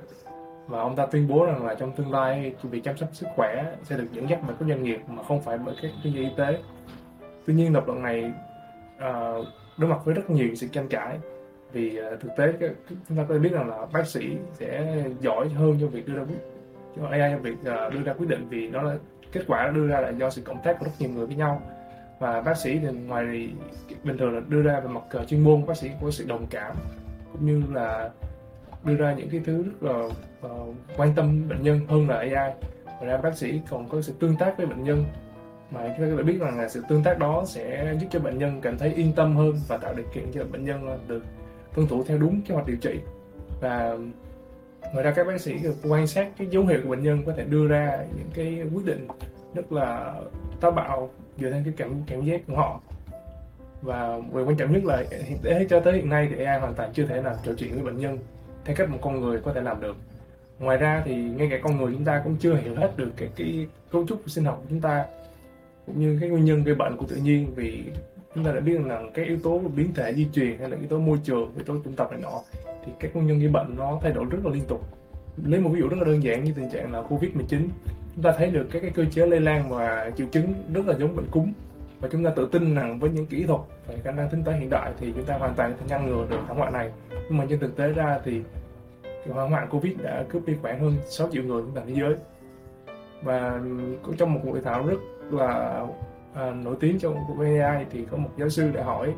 Và 0.67 0.79
ông 0.79 0.95
ta 0.95 1.05
tuyên 1.05 1.27
bố 1.27 1.45
rằng 1.45 1.65
là 1.65 1.75
trong 1.75 1.91
tương 1.91 2.11
lai 2.11 2.55
việc 2.63 2.83
chăm 2.83 2.97
sóc 2.97 3.09
sức 3.13 3.27
khỏe 3.35 3.75
sẽ 3.83 3.97
được 3.97 4.07
dẫn 4.11 4.29
dắt 4.29 4.39
bởi 4.47 4.55
các 4.59 4.65
doanh 4.67 4.83
nghiệp 4.83 4.99
mà 5.07 5.23
không 5.23 5.41
phải 5.41 5.57
bởi 5.57 5.75
các 5.81 5.91
chuyên 6.03 6.13
gia 6.13 6.19
y 6.19 6.29
tế. 6.37 6.59
Tuy 7.45 7.53
nhiên 7.53 7.73
lập 7.73 7.83
luận 7.87 8.03
này 8.03 8.31
uh, 8.97 9.47
đối 9.77 9.89
mặt 9.89 9.97
với 10.05 10.15
rất 10.15 10.29
nhiều 10.29 10.55
sự 10.55 10.67
tranh 10.67 10.87
cãi 10.87 11.17
vì 11.73 11.99
uh, 11.99 12.19
thực 12.19 12.29
tế 12.37 12.53
chúng 12.89 13.17
ta 13.17 13.23
có 13.27 13.33
thể 13.33 13.39
biết 13.39 13.51
rằng 13.51 13.69
là 13.69 13.85
bác 13.93 14.07
sĩ 14.07 14.37
sẽ 14.53 15.03
giỏi 15.19 15.49
hơn 15.49 15.77
trong 15.81 15.89
việc 15.89 16.07
đưa 16.07 16.13
ra 16.13 16.23
quyết 16.23 16.39
cho 16.97 17.07
AI 17.07 17.31
trong 17.31 17.41
việc 17.41 17.55
uh, 17.61 17.93
đưa 17.93 18.03
ra 18.05 18.13
quyết 18.13 18.29
định 18.29 18.47
vì 18.49 18.67
nó 18.67 18.81
là 18.81 18.97
kết 19.31 19.41
quả 19.47 19.71
đưa 19.75 19.87
ra 19.87 20.01
là 20.01 20.09
do 20.09 20.29
sự 20.29 20.41
cộng 20.41 20.63
tác 20.63 20.79
của 20.79 20.85
rất 20.85 20.91
nhiều 20.99 21.09
người 21.09 21.25
với 21.25 21.35
nhau 21.35 21.61
và 22.21 22.41
bác 22.41 22.57
sĩ 22.57 22.79
thì 22.79 22.87
ngoài 23.07 23.49
bình 24.03 24.17
thường 24.17 24.33
là 24.33 24.41
đưa 24.47 24.61
ra 24.61 24.79
về 24.79 24.87
mặt 24.87 25.01
ờ, 25.09 25.25
chuyên 25.25 25.43
môn 25.43 25.65
bác 25.65 25.77
sĩ 25.77 25.89
có 26.01 26.11
sự 26.11 26.25
đồng 26.27 26.47
cảm 26.49 26.75
cũng 27.31 27.45
như 27.45 27.63
là 27.73 28.09
đưa 28.83 28.95
ra 28.95 29.13
những 29.13 29.29
cái 29.29 29.41
thứ 29.45 29.63
rất 29.63 29.83
là 29.83 30.05
uh, 30.47 30.75
quan 30.97 31.13
tâm 31.15 31.49
bệnh 31.49 31.63
nhân 31.63 31.79
hơn 31.87 32.09
là 32.09 32.15
AI 32.17 32.53
ngoài 32.85 33.11
ra 33.11 33.17
bác 33.17 33.37
sĩ 33.37 33.61
còn 33.69 33.89
có 33.89 34.01
sự 34.01 34.13
tương 34.19 34.35
tác 34.35 34.57
với 34.57 34.65
bệnh 34.65 34.83
nhân. 34.83 35.05
Mà 35.71 35.95
chúng 35.97 36.09
ta 36.09 36.15
có 36.17 36.23
biết 36.23 36.37
rằng 36.39 36.57
là 36.57 36.69
sự 36.69 36.83
tương 36.89 37.03
tác 37.03 37.19
đó 37.19 37.43
sẽ 37.47 37.95
giúp 37.99 38.07
cho 38.11 38.19
bệnh 38.19 38.37
nhân 38.37 38.61
cảm 38.61 38.77
thấy 38.77 38.93
yên 38.93 39.13
tâm 39.13 39.35
hơn 39.35 39.55
và 39.67 39.77
tạo 39.77 39.93
điều 39.93 40.05
kiện 40.13 40.31
cho 40.33 40.43
bệnh 40.43 40.65
nhân 40.65 40.87
ờ, 40.87 40.97
được 41.07 41.23
tuân 41.75 41.87
thủ 41.87 42.03
theo 42.03 42.17
đúng 42.17 42.41
kế 42.41 42.53
hoạch 42.53 42.67
điều 42.67 42.77
trị. 42.77 42.99
Và 43.61 43.97
ngoài 44.93 45.03
ra 45.03 45.11
các 45.15 45.27
bác 45.27 45.41
sĩ 45.41 45.57
được 45.63 45.75
quan 45.89 46.07
sát 46.07 46.31
cái 46.37 46.47
dấu 46.51 46.65
hiệu 46.65 46.79
của 46.83 46.89
bệnh 46.89 47.03
nhân 47.03 47.23
có 47.25 47.33
thể 47.37 47.43
đưa 47.43 47.67
ra 47.67 48.05
những 48.17 48.29
cái 48.33 48.61
quyết 48.73 48.85
định 48.85 49.07
rất 49.53 49.71
là 49.71 50.15
táo 50.61 50.71
bạo 50.71 51.09
dựa 51.39 51.49
trên 51.49 51.63
cái 51.63 51.73
cảm 51.77 51.93
cảm 52.07 52.25
giác 52.25 52.41
của 52.47 52.55
họ. 52.55 52.81
Và 53.81 54.19
điều 54.33 54.45
quan 54.45 54.57
trọng 54.57 54.73
nhất 54.73 54.85
là 54.85 55.03
để 55.43 55.65
cho 55.69 55.79
tới 55.79 55.93
hiện 55.93 56.09
nay 56.09 56.27
thì 56.29 56.43
AI 56.43 56.59
hoàn 56.59 56.73
toàn 56.73 56.89
chưa 56.93 57.05
thể 57.05 57.21
nào 57.21 57.35
trò 57.45 57.53
chuyện 57.57 57.73
với 57.73 57.83
bệnh 57.83 57.97
nhân 57.97 58.17
theo 58.65 58.75
cách 58.75 58.89
một 58.89 58.97
con 59.01 59.21
người 59.21 59.41
có 59.41 59.53
thể 59.53 59.61
làm 59.61 59.81
được. 59.81 59.95
Ngoài 60.59 60.77
ra 60.77 61.01
thì 61.05 61.15
ngay 61.15 61.47
cả 61.51 61.57
con 61.63 61.77
người 61.77 61.93
chúng 61.93 62.05
ta 62.05 62.21
cũng 62.23 62.35
chưa 62.39 62.55
hiểu 62.55 62.75
hết 62.75 62.97
được 62.97 63.11
cái, 63.17 63.29
cái 63.35 63.67
cấu 63.91 64.07
trúc 64.07 64.21
sinh 64.27 64.45
học 64.45 64.57
của 64.61 64.67
chúng 64.69 64.81
ta 64.81 65.05
cũng 65.85 65.99
như 65.99 66.17
cái 66.21 66.29
nguyên 66.29 66.45
nhân 66.45 66.63
gây 66.63 66.75
bệnh 66.75 66.97
của 66.97 67.05
tự 67.05 67.15
nhiên 67.15 67.53
vì 67.55 67.83
chúng 68.35 68.43
ta 68.43 68.51
đã 68.51 68.59
biết 68.59 68.77
rằng 68.85 69.11
cái 69.13 69.25
yếu 69.25 69.37
tố 69.43 69.59
biến 69.75 69.93
thể 69.93 70.13
di 70.13 70.27
truyền 70.33 70.57
hay 70.59 70.69
là 70.69 70.77
yếu 70.77 70.87
tố 70.87 70.99
môi 70.99 71.19
trường 71.23 71.51
yếu 71.55 71.63
tố 71.65 71.75
chủng 71.83 71.93
tộc 71.93 72.11
này 72.11 72.21
nọ 72.21 72.41
thì 72.85 72.91
các 72.99 73.15
nguyên 73.15 73.27
nhân 73.27 73.39
gây 73.39 73.49
bệnh 73.49 73.75
nó 73.77 73.99
thay 74.01 74.11
đổi 74.11 74.25
rất 74.29 74.39
là 74.45 74.51
liên 74.51 74.63
tục 74.67 75.00
lấy 75.45 75.59
một 75.59 75.69
ví 75.73 75.79
dụ 75.79 75.87
rất 75.87 75.97
là 75.99 76.05
đơn 76.05 76.23
giản 76.23 76.43
như 76.43 76.53
tình 76.55 76.69
trạng 76.69 76.91
là 76.91 77.01
covid 77.01 77.31
19 77.35 77.69
chúng 78.15 78.23
ta 78.23 78.31
thấy 78.37 78.51
được 78.51 78.67
các 78.71 78.79
cái 78.81 78.91
cơ 78.91 79.05
chế 79.05 79.25
lây 79.25 79.39
lan 79.39 79.69
và 79.69 80.11
triệu 80.17 80.27
chứng 80.31 80.53
rất 80.73 80.87
là 80.87 80.93
giống 80.99 81.15
bệnh 81.15 81.27
cúm. 81.31 81.53
Và 81.99 82.09
chúng 82.11 82.23
ta 82.23 82.31
tự 82.35 82.49
tin 82.51 82.75
rằng 82.75 82.99
với 82.99 83.09
những 83.09 83.25
kỹ 83.25 83.43
thuật 83.43 83.61
và 83.87 83.93
khả 84.03 84.11
năng 84.11 84.29
tính 84.29 84.43
toán 84.43 84.59
hiện 84.59 84.69
đại 84.69 84.91
thì 84.97 85.13
chúng 85.15 85.25
ta 85.25 85.37
hoàn 85.37 85.53
toàn 85.53 85.71
có 85.71 85.77
thể 85.79 85.85
ngăn 85.89 86.05
ngừa 86.05 86.25
được 86.29 86.39
thảm 86.47 86.57
họa 86.57 86.69
này. 86.69 86.91
Nhưng 87.11 87.37
mà 87.37 87.45
trên 87.49 87.59
thực 87.59 87.75
tế 87.75 87.87
ra 87.87 88.19
thì 88.25 88.41
cái 89.03 89.33
hỏa 89.33 89.47
hoạn 89.47 89.67
covid 89.69 89.93
đã 90.03 90.23
cướp 90.29 90.45
đi 90.45 90.53
khoảng 90.61 90.79
hơn 90.79 90.93
6 91.05 91.29
triệu 91.31 91.43
người 91.43 91.61
trên 91.61 91.73
toàn 91.75 91.87
thế 91.87 91.93
giới. 91.93 92.15
Và 93.23 93.59
trong 94.17 94.33
một 94.33 94.39
cuộc 94.43 94.51
hội 94.51 94.61
thảo 94.63 94.87
rất 94.87 94.97
là 95.31 95.81
à, 96.33 96.51
nổi 96.63 96.75
tiếng 96.79 96.99
trong 96.99 97.15
của 97.27 97.43
AI 97.43 97.85
thì 97.91 98.05
có 98.11 98.17
một 98.17 98.29
giáo 98.37 98.49
sư 98.49 98.71
đã 98.71 98.83
hỏi 98.83 99.13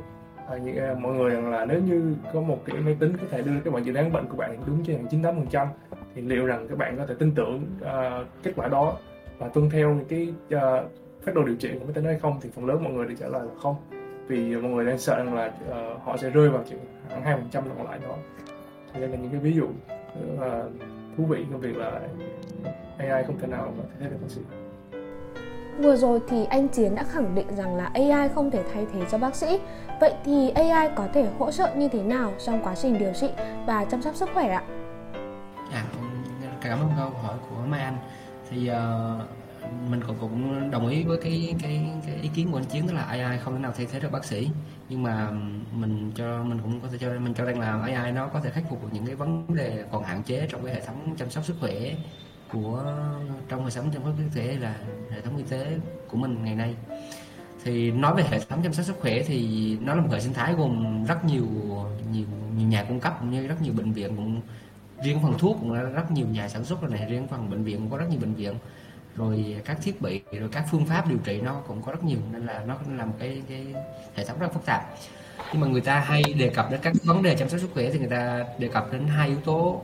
à, 0.49 0.57
như 0.57 0.79
à, 0.79 0.95
mọi 0.99 1.13
người 1.13 1.29
rằng 1.29 1.51
là 1.51 1.65
nếu 1.65 1.81
như 1.81 2.15
có 2.33 2.41
một 2.41 2.61
cái 2.65 2.77
máy 2.81 2.95
tính 2.99 3.17
có 3.17 3.27
thể 3.31 3.41
đưa 3.41 3.51
các 3.65 3.73
bạn 3.73 3.85
dự 3.85 3.93
đoán 3.93 4.11
bệnh 4.11 4.25
của 4.25 4.37
bạn 4.37 4.57
đúng 4.67 4.83
trên 4.85 5.07
chín 5.09 5.23
tám 5.23 5.35
phần 5.35 5.47
trăm 5.47 5.67
thì 6.15 6.21
liệu 6.21 6.45
rằng 6.45 6.67
các 6.69 6.77
bạn 6.77 6.97
có 6.97 7.05
thể 7.05 7.15
tin 7.19 7.31
tưởng 7.35 7.65
uh, 7.81 8.27
kết 8.43 8.51
quả 8.55 8.67
đó 8.67 8.97
và 9.37 9.47
tuân 9.47 9.69
theo 9.69 9.93
những 9.93 10.05
cái 10.05 10.33
uh, 10.55 10.91
phác 11.25 11.35
đồ 11.35 11.43
điều 11.43 11.55
trị 11.55 11.69
của 11.73 11.85
máy 11.85 11.93
tính 11.93 12.05
hay 12.05 12.19
không 12.19 12.39
thì 12.41 12.49
phần 12.55 12.65
lớn 12.65 12.83
mọi 12.83 12.93
người 12.93 13.05
đều 13.05 13.15
trả 13.17 13.27
lời 13.27 13.41
là 13.45 13.51
không. 13.61 13.75
Vì 14.27 14.55
mọi 14.55 14.71
người 14.71 14.85
đang 14.85 14.97
sợ 14.97 15.17
rằng 15.17 15.33
là 15.33 15.51
uh, 15.69 16.01
họ 16.03 16.17
sẽ 16.17 16.29
rơi 16.29 16.49
vào 16.49 16.63
chuyện 16.69 16.79
khoảng 17.09 17.23
hai 17.23 17.35
phần 17.35 17.47
trăm 17.51 17.63
còn 17.77 17.87
lại 17.87 17.99
đó. 18.03 18.15
Thì 18.93 18.99
đây 18.99 19.09
là 19.09 19.17
những 19.17 19.31
cái 19.31 19.39
ví 19.39 19.53
dụ 19.53 19.65
uh, 19.65 20.71
thú 21.17 21.25
vị 21.25 21.45
trong 21.51 21.59
việc 21.59 21.77
là 21.77 22.01
AI 22.97 23.23
không 23.23 23.39
thể 23.39 23.47
nào 23.47 23.73
mà 23.77 23.83
thay 23.89 23.97
thế 23.99 24.07
được 24.09 24.17
bác 24.21 24.29
sĩ 24.29 24.41
Vừa 25.79 25.95
rồi 25.95 26.19
thì 26.29 26.45
anh 26.45 26.67
Chiến 26.67 26.95
đã 26.95 27.03
khẳng 27.03 27.35
định 27.35 27.47
rằng 27.55 27.75
là 27.75 27.91
AI 27.93 28.29
không 28.35 28.51
thể 28.51 28.63
thay 28.73 28.85
thế 28.93 28.99
cho 29.11 29.17
bác 29.17 29.35
sĩ. 29.35 29.59
Vậy 30.01 30.13
thì 30.25 30.49
AI 30.49 30.89
có 30.95 31.07
thể 31.13 31.27
hỗ 31.39 31.51
trợ 31.51 31.75
như 31.75 31.87
thế 31.87 32.03
nào 32.03 32.33
trong 32.45 32.63
quá 32.63 32.75
trình 32.75 32.99
điều 32.99 33.13
trị 33.13 33.29
và 33.65 33.85
chăm 33.85 34.01
sóc 34.01 34.15
sức 34.15 34.29
khỏe 34.33 34.49
ạ? 34.49 34.63
À, 35.71 35.83
cảm 36.61 36.79
ơn 36.79 36.89
câu 36.97 37.09
hỏi 37.09 37.35
của 37.49 37.55
Mai 37.67 37.83
Anh. 37.83 37.97
Thì 38.49 38.71
uh, 38.71 39.89
mình 39.89 40.01
cũng 40.07 40.15
cũng 40.21 40.71
đồng 40.71 40.87
ý 40.87 41.03
với 41.03 41.17
cái 41.17 41.55
cái 41.61 41.85
cái 42.05 42.15
ý 42.21 42.29
kiến 42.35 42.51
của 42.51 42.57
anh 42.57 42.65
Chiến 42.65 42.87
đó 42.87 42.93
là 42.93 43.01
AI 43.01 43.37
không 43.37 43.53
thể 43.53 43.59
nào 43.59 43.71
thay 43.77 43.87
thế 43.91 43.99
được 43.99 44.11
bác 44.11 44.25
sĩ. 44.25 44.49
Nhưng 44.89 45.03
mà 45.03 45.31
mình 45.75 46.11
cho 46.15 46.43
mình 46.43 46.59
cũng 46.63 46.79
có 46.79 46.87
thể 46.91 46.97
cho 46.97 47.09
mình 47.19 47.33
cho 47.33 47.45
rằng 47.45 47.59
là 47.59 47.79
AI 47.81 48.11
nó 48.11 48.27
có 48.27 48.39
thể 48.39 48.49
khắc 48.49 48.63
phục 48.69 48.83
được 48.83 48.89
những 48.91 49.05
cái 49.05 49.15
vấn 49.15 49.55
đề 49.55 49.83
còn 49.91 50.03
hạn 50.03 50.23
chế 50.23 50.47
trong 50.49 50.65
cái 50.65 50.73
hệ 50.73 50.81
thống 50.81 51.15
chăm 51.17 51.29
sóc 51.29 51.45
sức 51.45 51.55
khỏe 51.59 51.73
của 52.53 52.83
trong 53.49 53.65
hệ 53.65 53.71
thống 53.71 53.91
chăm 53.93 54.03
sóc 54.03 54.13
sức 54.17 54.29
khỏe 54.33 54.53
là 54.53 54.75
hệ 55.11 55.21
thống 55.21 55.37
y 55.37 55.43
tế 55.43 55.77
của 56.07 56.17
mình 56.17 56.43
ngày 56.43 56.55
nay. 56.55 56.75
Thì 57.63 57.91
nói 57.91 58.15
về 58.15 58.23
hệ 58.23 58.39
thống 58.39 58.63
chăm 58.63 58.73
sóc 58.73 58.85
sức 58.85 58.95
khỏe 58.99 59.23
thì 59.27 59.77
nó 59.81 59.95
là 59.95 60.01
một 60.01 60.09
hệ 60.11 60.19
sinh 60.19 60.33
thái 60.33 60.53
gồm 60.53 61.05
rất 61.05 61.25
nhiều 61.25 61.45
nhiều 62.11 62.25
nhiều 62.57 62.67
nhà 62.67 62.83
cung 62.83 62.99
cấp 62.99 63.17
cũng 63.19 63.31
như 63.31 63.47
rất 63.47 63.61
nhiều 63.61 63.73
bệnh 63.73 63.91
viện 63.91 64.15
cũng 64.15 64.41
riêng 65.03 65.19
phần 65.23 65.33
thuốc 65.37 65.57
cũng 65.59 65.73
là 65.73 65.81
rất 65.81 66.11
nhiều 66.11 66.27
nhà 66.27 66.49
sản 66.49 66.65
xuất 66.65 66.81
rồi 66.81 66.91
này 66.91 67.05
riêng 67.09 67.27
phần 67.27 67.49
bệnh 67.49 67.63
viện 67.63 67.77
cũng 67.77 67.89
có 67.89 67.97
rất 67.97 68.05
nhiều 68.09 68.19
bệnh 68.19 68.33
viện. 68.33 68.53
Rồi 69.15 69.61
các 69.65 69.77
thiết 69.81 70.01
bị 70.01 70.21
rồi 70.39 70.49
các 70.51 70.65
phương 70.71 70.85
pháp 70.85 71.07
điều 71.07 71.17
trị 71.17 71.41
nó 71.41 71.61
cũng 71.67 71.81
có 71.81 71.91
rất 71.91 72.03
nhiều 72.03 72.19
nên 72.31 72.45
là 72.45 72.63
nó 72.67 72.77
là 72.97 73.05
một 73.05 73.13
cái, 73.19 73.41
cái 73.49 73.65
hệ 74.15 74.25
thống 74.25 74.39
rất 74.39 74.53
phức 74.53 74.65
tạp. 74.65 74.83
Nhưng 75.51 75.61
mà 75.61 75.67
người 75.67 75.81
ta 75.81 75.99
hay 75.99 76.23
đề 76.23 76.49
cập 76.49 76.71
đến 76.71 76.79
các 76.83 76.93
vấn 77.03 77.23
đề 77.23 77.35
chăm 77.35 77.49
sóc 77.49 77.59
sức 77.59 77.69
khỏe 77.73 77.89
thì 77.91 77.99
người 77.99 78.09
ta 78.09 78.45
đề 78.59 78.67
cập 78.67 78.91
đến 78.91 79.07
hai 79.07 79.27
yếu 79.27 79.41
tố. 79.41 79.81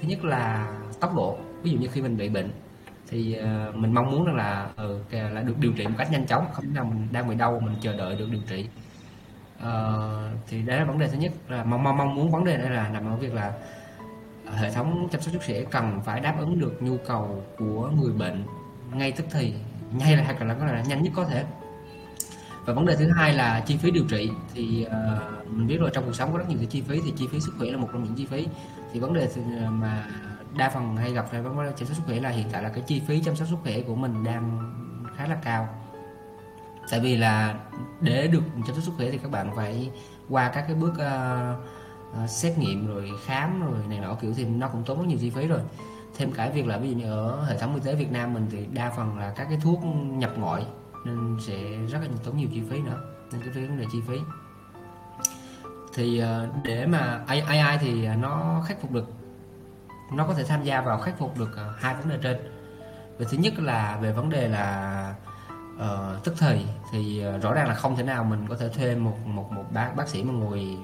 Thứ 0.00 0.08
nhất 0.08 0.24
là 0.24 0.72
tốc 1.00 1.14
độ 1.14 1.38
ví 1.62 1.70
dụ 1.70 1.78
như 1.78 1.88
khi 1.92 2.02
mình 2.02 2.16
bị 2.16 2.28
bệnh 2.28 2.50
thì 3.08 3.38
uh, 3.38 3.76
mình 3.76 3.94
mong 3.94 4.10
muốn 4.10 4.24
rằng 4.24 4.36
là 4.36 4.70
uh, 4.86 5.12
là 5.12 5.42
được 5.42 5.58
điều 5.58 5.72
trị 5.72 5.86
một 5.86 5.94
cách 5.98 6.12
nhanh 6.12 6.26
chóng 6.26 6.46
không 6.52 6.74
nào 6.74 6.84
mình 6.84 7.08
đang 7.12 7.28
bị 7.28 7.34
đau 7.34 7.60
mình 7.60 7.74
chờ 7.80 7.96
đợi 7.96 8.16
được 8.16 8.28
điều 8.30 8.40
trị. 8.48 8.68
Uh, 9.58 9.64
thì 10.48 10.62
đấy 10.62 10.78
là 10.78 10.84
vấn 10.84 10.98
đề 10.98 11.08
thứ 11.08 11.18
nhất. 11.18 11.32
Là 11.48 11.64
mong 11.64 11.82
mong 11.82 11.96
mong 11.96 12.14
muốn 12.14 12.30
vấn 12.30 12.44
đề 12.44 12.56
đây 12.56 12.70
là 12.70 12.88
nằm 12.88 13.06
ở 13.06 13.16
việc 13.16 13.34
là 13.34 13.52
hệ 14.54 14.70
thống 14.70 15.08
chăm 15.12 15.20
sóc 15.20 15.32
sức 15.32 15.40
khỏe 15.46 15.60
cần 15.70 16.00
phải 16.04 16.20
đáp 16.20 16.34
ứng 16.38 16.58
được 16.58 16.82
nhu 16.82 16.96
cầu 16.96 17.44
của 17.58 17.90
người 18.00 18.12
bệnh 18.12 18.44
ngay 18.92 19.12
tức 19.12 19.26
thì 19.30 19.54
ngay 19.92 20.16
là 20.16 20.24
hoặc 20.24 20.42
là 20.42 20.54
có 20.54 20.64
là 20.66 20.82
nhanh 20.82 21.02
nhất 21.02 21.12
có 21.16 21.24
thể. 21.24 21.44
Và 22.64 22.74
vấn 22.74 22.86
đề 22.86 22.96
thứ 22.96 23.10
hai 23.10 23.34
là 23.34 23.60
chi 23.66 23.76
phí 23.76 23.90
điều 23.90 24.04
trị. 24.04 24.30
Thì 24.54 24.86
uh, 24.86 25.48
mình 25.52 25.66
biết 25.66 25.76
rồi 25.80 25.90
trong 25.94 26.04
cuộc 26.04 26.14
sống 26.14 26.32
có 26.32 26.38
rất 26.38 26.48
nhiều 26.48 26.58
cái 26.58 26.66
chi 26.66 26.82
phí 26.82 27.00
thì 27.04 27.12
chi 27.16 27.28
phí 27.32 27.40
sức 27.40 27.54
khỏe 27.58 27.70
là 27.70 27.76
một 27.76 27.88
trong 27.92 28.04
những 28.04 28.14
chi 28.14 28.26
phí. 28.26 28.46
Thì 28.92 29.00
vấn 29.00 29.14
đề 29.14 29.28
mà 29.70 30.06
đa 30.58 30.68
phần 30.68 30.96
hay 30.96 31.12
gặp 31.12 31.26
phải 31.30 31.42
vấn 31.42 31.64
đề 31.64 31.72
chăm 31.76 31.88
sóc 31.88 31.96
sức 31.96 32.02
khỏe 32.06 32.20
là 32.20 32.28
hiện 32.28 32.46
tại 32.52 32.62
là 32.62 32.68
cái 32.68 32.84
chi 32.86 33.02
phí 33.06 33.20
chăm 33.20 33.36
sóc 33.36 33.48
sức 33.48 33.56
khỏe 33.62 33.80
của 33.80 33.94
mình 33.94 34.24
đang 34.24 34.72
khá 35.16 35.26
là 35.26 35.38
cao. 35.44 35.68
Tại 36.90 37.00
vì 37.00 37.16
là 37.16 37.54
để 38.00 38.26
được 38.26 38.42
chăm 38.66 38.76
sóc 38.76 38.84
sức 38.84 38.92
khỏe 38.96 39.10
thì 39.10 39.18
các 39.18 39.30
bạn 39.30 39.56
phải 39.56 39.90
qua 40.28 40.50
các 40.54 40.64
cái 40.66 40.74
bước 40.74 40.92
uh, 40.92 42.24
uh, 42.24 42.30
xét 42.30 42.58
nghiệm 42.58 42.86
rồi 42.86 43.10
khám 43.26 43.60
rồi 43.60 43.78
này 43.88 44.00
nọ 44.00 44.14
kiểu 44.14 44.32
thì 44.36 44.44
nó 44.44 44.68
cũng 44.68 44.84
tốn 44.84 44.98
rất 44.98 45.06
nhiều 45.06 45.18
chi 45.20 45.30
phí 45.30 45.46
rồi. 45.46 45.60
Thêm 46.16 46.32
cả 46.32 46.50
việc 46.54 46.66
là 46.66 46.78
ví 46.78 46.90
dụ 46.90 46.96
như 46.96 47.12
ở 47.12 47.44
hệ 47.44 47.58
thống 47.58 47.74
y 47.74 47.80
tế 47.80 47.94
Việt 47.94 48.12
Nam 48.12 48.34
mình 48.34 48.46
thì 48.50 48.66
đa 48.72 48.90
phần 48.96 49.18
là 49.18 49.32
các 49.36 49.46
cái 49.50 49.58
thuốc 49.62 49.80
nhập 50.06 50.32
ngoại 50.36 50.66
nên 51.04 51.36
sẽ 51.40 51.54
rất 51.88 51.98
là 52.02 52.08
tốn 52.24 52.36
nhiều 52.36 52.48
chi 52.52 52.62
phí 52.70 52.82
nữa 52.82 53.00
nên 53.32 53.40
cái 53.40 53.66
vấn 53.66 53.78
đề 53.78 53.84
chi 53.92 53.98
phí. 54.08 54.18
Thì 55.94 56.18
ờ, 56.18 56.48
để 56.64 56.86
mà 56.86 57.24
AI 57.26 57.78
thì 57.80 58.08
nó 58.08 58.62
khắc 58.66 58.80
phục 58.80 58.92
được 58.92 59.06
nó 60.12 60.26
có 60.26 60.34
thể 60.34 60.44
tham 60.44 60.64
gia 60.64 60.80
vào 60.80 60.98
khắc 60.98 61.18
phục 61.18 61.38
được 61.38 61.56
ờ, 61.56 61.74
hai 61.78 61.94
vấn 61.94 62.08
đề 62.08 62.18
trên. 62.22 62.36
Về 63.18 63.26
thứ 63.30 63.36
nhất 63.38 63.58
là 63.58 63.98
về 64.00 64.12
vấn 64.12 64.30
đề 64.30 64.48
là 64.48 65.14
uh, 65.74 66.24
tức 66.24 66.34
thời 66.38 66.66
thì 66.92 67.20
ờ, 67.20 67.38
rõ 67.38 67.54
ràng 67.54 67.68
là 67.68 67.74
không 67.74 67.96
thể 67.96 68.02
nào 68.02 68.24
mình 68.24 68.46
có 68.48 68.56
thể 68.56 68.68
thuê 68.68 68.94
một 68.94 69.16
một 69.26 69.52
một 69.52 69.64
bác 69.72 69.96
bác 69.96 70.08
sĩ 70.08 70.22
mà 70.24 70.32
ngồi 70.32 70.76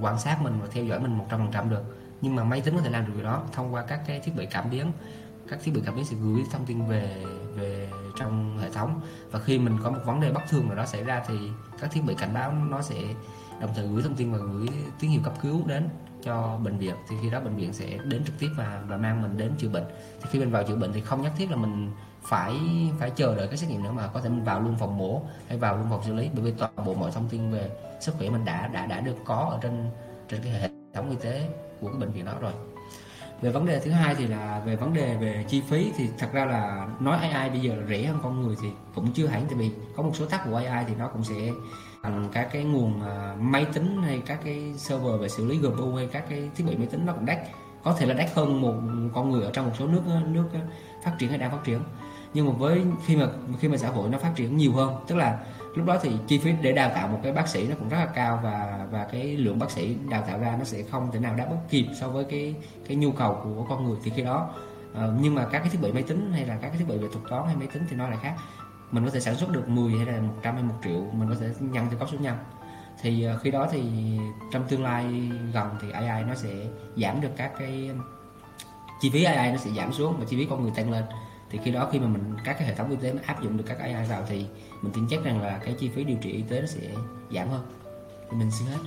quan 0.00 0.18
sát 0.18 0.42
mình 0.42 0.60
và 0.60 0.68
theo 0.72 0.84
dõi 0.84 1.00
mình 1.00 1.18
một 1.18 1.26
trăm 1.30 1.40
phần 1.40 1.52
trăm 1.52 1.70
được. 1.70 1.82
Nhưng 2.20 2.36
mà 2.36 2.44
máy 2.44 2.60
tính 2.60 2.76
có 2.76 2.82
thể 2.82 2.90
làm 2.90 3.06
được 3.06 3.12
điều 3.14 3.24
đó 3.24 3.42
thông 3.52 3.74
qua 3.74 3.84
các 3.88 4.00
cái 4.06 4.20
thiết 4.20 4.36
bị 4.36 4.46
cảm 4.46 4.70
biến. 4.70 4.92
Các 5.48 5.58
thiết 5.62 5.74
bị 5.74 5.82
cảm 5.84 5.96
biến 5.96 6.04
sẽ 6.04 6.16
gửi 6.16 6.42
thông 6.52 6.66
tin 6.66 6.86
về 6.86 7.24
về 7.54 7.90
trong 8.18 8.58
hệ 8.58 8.70
thống. 8.70 9.00
Và 9.30 9.38
khi 9.38 9.58
mình 9.58 9.78
có 9.82 9.90
một 9.90 9.98
vấn 10.04 10.20
đề 10.20 10.32
bất 10.32 10.42
thường 10.48 10.66
nào 10.66 10.76
đó 10.76 10.86
xảy 10.86 11.04
ra 11.04 11.22
thì 11.26 11.34
các 11.80 11.90
thiết 11.92 12.00
bị 12.06 12.14
cảnh 12.14 12.34
báo 12.34 12.52
nó 12.52 12.82
sẽ 12.82 12.96
đồng 13.60 13.70
thời 13.74 13.88
gửi 13.88 14.02
thông 14.02 14.14
tin 14.14 14.32
và 14.32 14.38
gửi 14.38 14.68
tín 15.00 15.10
hiệu 15.10 15.20
cấp 15.24 15.34
cứu 15.42 15.62
đến 15.66 15.88
cho 16.24 16.58
bệnh 16.62 16.78
viện, 16.78 16.94
thì 17.08 17.16
khi 17.22 17.30
đó 17.30 17.40
bệnh 17.40 17.56
viện 17.56 17.72
sẽ 17.72 17.98
đến 18.04 18.24
trực 18.24 18.38
tiếp 18.38 18.48
và 18.56 18.82
và 18.88 18.96
mang 18.96 19.22
mình 19.22 19.36
đến 19.36 19.52
chữa 19.58 19.68
bệnh. 19.68 19.84
Thì 20.20 20.28
khi 20.30 20.38
mình 20.38 20.50
vào 20.50 20.62
chữa 20.62 20.76
bệnh 20.76 20.92
thì 20.92 21.00
không 21.00 21.22
nhất 21.22 21.32
thiết 21.36 21.50
là 21.50 21.56
mình 21.56 21.90
phải 22.22 22.54
phải 22.98 23.10
chờ 23.10 23.34
đợi 23.34 23.46
cái 23.46 23.56
xét 23.56 23.70
nghiệm 23.70 23.82
nữa, 23.82 23.92
mà 23.92 24.06
có 24.06 24.20
thể 24.20 24.28
mình 24.28 24.44
vào 24.44 24.60
luôn 24.60 24.76
phòng 24.78 24.98
mổ, 24.98 25.22
hay 25.48 25.58
vào 25.58 25.76
luôn 25.76 25.86
phòng 25.90 26.02
xử 26.04 26.14
lý. 26.14 26.30
Bởi 26.34 26.42
vì 26.44 26.52
toàn 26.58 26.72
bộ 26.84 26.94
mọi 26.94 27.10
thông 27.10 27.28
tin 27.28 27.50
về 27.50 27.70
sức 28.00 28.14
khỏe 28.18 28.30
mình 28.30 28.44
đã 28.44 28.68
đã 28.68 28.86
đã 28.86 29.00
được 29.00 29.16
có 29.24 29.48
ở 29.50 29.58
trên 29.62 29.90
trên 30.28 30.42
cái 30.42 30.52
hệ 30.52 30.68
thống 30.94 31.10
y 31.10 31.16
tế 31.16 31.48
của 31.80 31.88
cái 31.88 31.96
bệnh 32.00 32.12
viện 32.12 32.24
đó 32.24 32.32
rồi 32.40 32.52
về 33.42 33.50
vấn 33.50 33.66
đề 33.66 33.80
thứ 33.80 33.90
hai 33.90 34.14
thì 34.14 34.26
là 34.26 34.62
về 34.64 34.76
vấn 34.76 34.94
đề 34.94 35.16
về 35.16 35.44
chi 35.48 35.62
phí 35.68 35.92
thì 35.96 36.08
thật 36.18 36.28
ra 36.32 36.44
là 36.44 36.88
nói 37.00 37.18
AI 37.18 37.50
bây 37.50 37.60
giờ 37.60 37.74
là 37.74 37.86
rẻ 37.86 38.02
hơn 38.02 38.18
con 38.22 38.42
người 38.42 38.56
thì 38.62 38.68
cũng 38.94 39.12
chưa 39.12 39.26
hẳn. 39.26 39.44
Tại 39.46 39.54
vì 39.54 39.70
có 39.96 40.02
một 40.02 40.12
số 40.14 40.26
tác 40.26 40.44
của 40.50 40.56
AI 40.56 40.84
thì 40.88 40.94
nó 40.98 41.08
cũng 41.08 41.24
sẽ 41.24 41.52
bằng 42.02 42.28
các 42.32 42.48
cái 42.52 42.64
nguồn 42.64 43.02
à, 43.02 43.36
máy 43.40 43.66
tính 43.72 44.02
hay 44.02 44.22
các 44.26 44.38
cái 44.44 44.74
server 44.76 45.20
về 45.20 45.28
xử 45.28 45.46
lý 45.46 45.58
GPU 45.58 45.94
hay 45.94 46.06
các 46.12 46.24
cái 46.28 46.50
thiết 46.56 46.64
bị 46.66 46.76
máy 46.76 46.86
tính 46.86 47.06
nó 47.06 47.12
cũng 47.12 47.26
đắt. 47.26 47.38
Có 47.84 47.94
thể 47.98 48.06
là 48.06 48.14
đắt 48.14 48.34
hơn 48.34 48.60
một 48.60 48.74
con 49.14 49.30
người 49.30 49.44
ở 49.44 49.50
trong 49.52 49.66
một 49.66 49.72
số 49.78 49.86
nước 49.86 50.02
nước 50.26 50.48
phát 51.04 51.12
triển 51.18 51.28
hay 51.28 51.38
đang 51.38 51.50
phát 51.50 51.64
triển 51.64 51.80
nhưng 52.34 52.46
mà 52.46 52.52
với 52.52 52.82
khi 53.06 53.16
mà 53.16 53.28
khi 53.60 53.68
mà 53.68 53.76
xã 53.76 53.88
hội 53.88 54.08
nó 54.10 54.18
phát 54.18 54.32
triển 54.34 54.56
nhiều 54.56 54.72
hơn 54.72 54.94
tức 55.06 55.16
là 55.16 55.38
lúc 55.74 55.86
đó 55.86 55.98
thì 56.02 56.10
chi 56.26 56.38
phí 56.38 56.52
để 56.62 56.72
đào 56.72 56.90
tạo 56.94 57.08
một 57.08 57.18
cái 57.22 57.32
bác 57.32 57.48
sĩ 57.48 57.68
nó 57.68 57.74
cũng 57.78 57.88
rất 57.88 57.96
là 57.96 58.06
cao 58.06 58.40
và 58.42 58.86
và 58.90 59.04
cái 59.04 59.36
lượng 59.36 59.58
bác 59.58 59.70
sĩ 59.70 59.96
đào 60.08 60.22
tạo 60.26 60.38
ra 60.38 60.56
nó 60.58 60.64
sẽ 60.64 60.82
không 60.82 61.10
thể 61.12 61.20
nào 61.20 61.34
đáp 61.36 61.46
ứng 61.50 61.58
kịp 61.70 61.86
so 62.00 62.08
với 62.08 62.24
cái 62.24 62.54
cái 62.88 62.96
nhu 62.96 63.12
cầu 63.12 63.40
của 63.44 63.66
con 63.68 63.88
người 63.88 63.98
thì 64.04 64.12
khi 64.16 64.22
đó. 64.22 64.50
Uh, 64.92 64.96
nhưng 65.20 65.34
mà 65.34 65.44
các 65.44 65.58
cái 65.58 65.68
thiết 65.68 65.80
bị 65.82 65.92
máy 65.92 66.02
tính 66.02 66.32
hay 66.32 66.46
là 66.46 66.58
các 66.62 66.68
cái 66.68 66.78
thiết 66.78 66.88
bị 66.88 66.98
về 66.98 67.08
thuật 67.12 67.24
toán 67.28 67.46
hay 67.46 67.56
máy 67.56 67.68
tính 67.72 67.82
thì 67.90 67.96
nó 67.96 68.08
lại 68.08 68.18
khác. 68.22 68.34
Mình 68.90 69.04
có 69.04 69.10
thể 69.10 69.20
sản 69.20 69.34
xuất 69.34 69.50
được 69.50 69.68
10 69.68 69.92
hay 69.92 70.06
là 70.06 70.20
100 70.20 70.54
hay 70.54 70.62
1 70.62 70.74
triệu 70.84 71.04
mình 71.12 71.28
có 71.28 71.34
thể 71.40 71.46
nhân 71.60 71.86
theo 71.90 71.98
cấp 71.98 72.08
số 72.12 72.18
nhân. 72.18 72.36
Thì 73.02 73.24
ờ, 73.24 73.38
khi 73.38 73.50
đó 73.50 73.68
thì 73.72 73.82
trong 74.52 74.64
tương 74.68 74.84
lai 74.84 75.30
gần 75.52 75.68
thì 75.82 75.90
AI 75.90 76.24
nó 76.24 76.34
sẽ 76.34 76.50
giảm 76.96 77.20
được 77.20 77.30
các 77.36 77.52
cái 77.58 77.90
chi 79.00 79.10
phí 79.10 79.24
AI 79.24 79.52
nó 79.52 79.56
sẽ 79.56 79.70
giảm 79.76 79.92
xuống 79.92 80.16
và 80.18 80.24
chi 80.28 80.36
phí 80.36 80.46
con 80.50 80.62
người 80.62 80.72
tăng 80.76 80.90
lên 80.90 81.04
thì 81.50 81.58
khi 81.64 81.70
đó 81.70 81.88
khi 81.92 81.98
mà 81.98 82.06
mình 82.06 82.22
các 82.44 82.56
cái 82.58 82.68
hệ 82.68 82.74
thống 82.74 82.90
y 82.90 82.96
tế 82.96 83.12
nó 83.12 83.20
áp 83.26 83.42
dụng 83.42 83.56
được 83.56 83.64
các 83.66 83.78
AI 83.78 84.06
vào 84.08 84.22
thì 84.28 84.46
mình 84.82 84.92
tin 84.92 85.06
chắc 85.10 85.24
rằng 85.24 85.42
là 85.42 85.60
cái 85.64 85.74
chi 85.78 85.90
phí 85.94 86.04
điều 86.04 86.16
trị 86.22 86.32
y 86.32 86.42
tế 86.42 86.60
nó 86.60 86.66
sẽ 86.66 86.80
giảm 87.34 87.48
hơn 87.48 87.62
thì 88.30 88.36
mình 88.36 88.50
xin 88.50 88.68
hết 88.68 88.78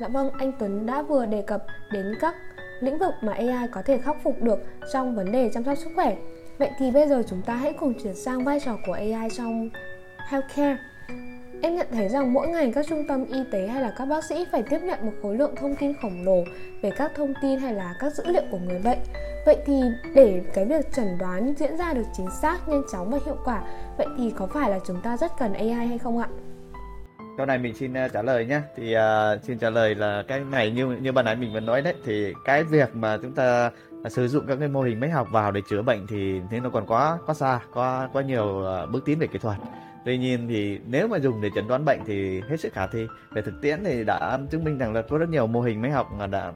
Dạ 0.00 0.08
vâng, 0.08 0.30
anh 0.38 0.52
Tuấn 0.58 0.86
đã 0.86 1.02
vừa 1.02 1.26
đề 1.26 1.42
cập 1.42 1.66
đến 1.92 2.14
các 2.20 2.34
lĩnh 2.80 2.98
vực 2.98 3.14
mà 3.22 3.32
AI 3.32 3.68
có 3.72 3.82
thể 3.82 3.98
khắc 3.98 4.16
phục 4.22 4.42
được 4.42 4.58
trong 4.92 5.14
vấn 5.14 5.32
đề 5.32 5.50
chăm 5.54 5.64
sóc 5.64 5.78
sức 5.78 5.90
khỏe. 5.94 6.16
Vậy 6.58 6.70
thì 6.78 6.90
bây 6.90 7.08
giờ 7.08 7.22
chúng 7.28 7.42
ta 7.42 7.54
hãy 7.54 7.72
cùng 7.72 7.94
chuyển 8.02 8.14
sang 8.14 8.44
vai 8.44 8.60
trò 8.64 8.76
của 8.86 8.92
AI 8.92 9.28
trong 9.36 9.70
healthcare. 10.28 10.76
Em 11.62 11.76
nhận 11.76 11.86
thấy 11.92 12.08
rằng 12.08 12.32
mỗi 12.32 12.48
ngày 12.48 12.72
các 12.74 12.86
trung 12.88 13.06
tâm 13.08 13.24
y 13.24 13.38
tế 13.50 13.66
hay 13.66 13.82
là 13.82 13.92
các 13.96 14.04
bác 14.04 14.24
sĩ 14.24 14.46
phải 14.52 14.62
tiếp 14.62 14.78
nhận 14.82 15.06
một 15.06 15.12
khối 15.22 15.36
lượng 15.36 15.54
thông 15.56 15.76
tin 15.76 15.92
khổng 16.02 16.24
lồ 16.24 16.44
về 16.82 16.90
các 16.96 17.12
thông 17.16 17.34
tin 17.42 17.58
hay 17.58 17.74
là 17.74 17.94
các 18.00 18.14
dữ 18.14 18.24
liệu 18.26 18.42
của 18.50 18.58
người 18.58 18.78
bệnh. 18.78 18.98
Vậy 19.46 19.56
thì 19.66 19.80
để 20.14 20.42
cái 20.54 20.64
việc 20.64 20.92
chẩn 20.92 21.18
đoán 21.18 21.54
diễn 21.56 21.76
ra 21.76 21.92
được 21.92 22.06
chính 22.16 22.30
xác, 22.42 22.68
nhanh 22.68 22.82
chóng 22.92 23.10
và 23.10 23.18
hiệu 23.26 23.36
quả, 23.44 23.62
vậy 23.98 24.06
thì 24.18 24.32
có 24.36 24.46
phải 24.46 24.70
là 24.70 24.78
chúng 24.86 25.00
ta 25.00 25.16
rất 25.16 25.32
cần 25.38 25.52
AI 25.52 25.70
hay 25.70 25.98
không 25.98 26.18
ạ? 26.18 26.28
Câu 27.36 27.46
này 27.46 27.58
mình 27.58 27.74
xin 27.74 27.94
ờ, 27.94 28.08
trả 28.08 28.22
lời 28.22 28.46
nhé. 28.46 28.60
Thì 28.76 28.96
uh, 28.96 29.44
xin 29.44 29.58
trả 29.58 29.70
lời 29.70 29.94
là 29.94 30.24
cái 30.28 30.40
này 30.40 30.70
như 30.70 30.86
như 30.86 31.12
ban 31.12 31.24
nãy 31.24 31.36
mình 31.36 31.52
vừa 31.52 31.60
nói 31.60 31.82
đấy 31.82 31.94
thì 32.04 32.34
cái 32.44 32.64
việc 32.64 32.96
mà 32.96 33.18
chúng 33.22 33.32
ta 33.32 33.70
sử 34.08 34.28
dụng 34.28 34.44
các 34.46 34.56
cái 34.60 34.68
mô 34.68 34.82
hình 34.82 35.00
máy 35.00 35.10
học 35.10 35.28
vào 35.30 35.50
để 35.52 35.60
chữa 35.70 35.82
bệnh 35.82 36.06
thì 36.06 36.40
thế 36.50 36.60
nó 36.60 36.70
còn 36.70 36.86
quá 36.86 37.18
quá 37.26 37.34
xa, 37.34 37.60
quá 37.74 38.08
quá 38.12 38.22
nhiều 38.22 38.62
ờ, 38.64 38.86
bước 38.86 39.04
tiến 39.04 39.18
về 39.18 39.26
kỹ 39.26 39.38
thuật 39.38 39.56
tuy 40.04 40.18
nhiên 40.18 40.48
thì 40.48 40.78
nếu 40.86 41.08
mà 41.08 41.18
dùng 41.18 41.40
để 41.40 41.50
chẩn 41.54 41.68
đoán 41.68 41.84
bệnh 41.84 42.00
thì 42.06 42.40
hết 42.40 42.60
sức 42.60 42.72
khả 42.72 42.86
thi 42.86 43.06
về 43.30 43.42
thực 43.42 43.54
tiễn 43.62 43.84
thì 43.84 44.04
đã 44.04 44.38
chứng 44.50 44.64
minh 44.64 44.78
rằng 44.78 44.92
là 44.92 45.02
có 45.02 45.18
rất 45.18 45.28
nhiều 45.28 45.46
mô 45.46 45.60
hình 45.60 45.82
máy 45.82 45.90
học 45.90 46.12
mà 46.18 46.26
đã, 46.26 46.52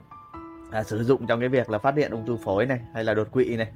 à, 0.75 0.83
sử 0.83 1.04
dụng 1.04 1.26
trong 1.26 1.40
cái 1.40 1.49
việc 1.49 1.71
là 1.71 1.78
phát 1.78 1.97
hiện 1.97 2.11
ung 2.11 2.26
thư 2.26 2.37
phổi 2.37 2.66
này 2.66 2.81
hay 2.95 3.04
là 3.04 3.14
đột 3.14 3.28
quỵ 3.33 3.57
này 3.57 3.69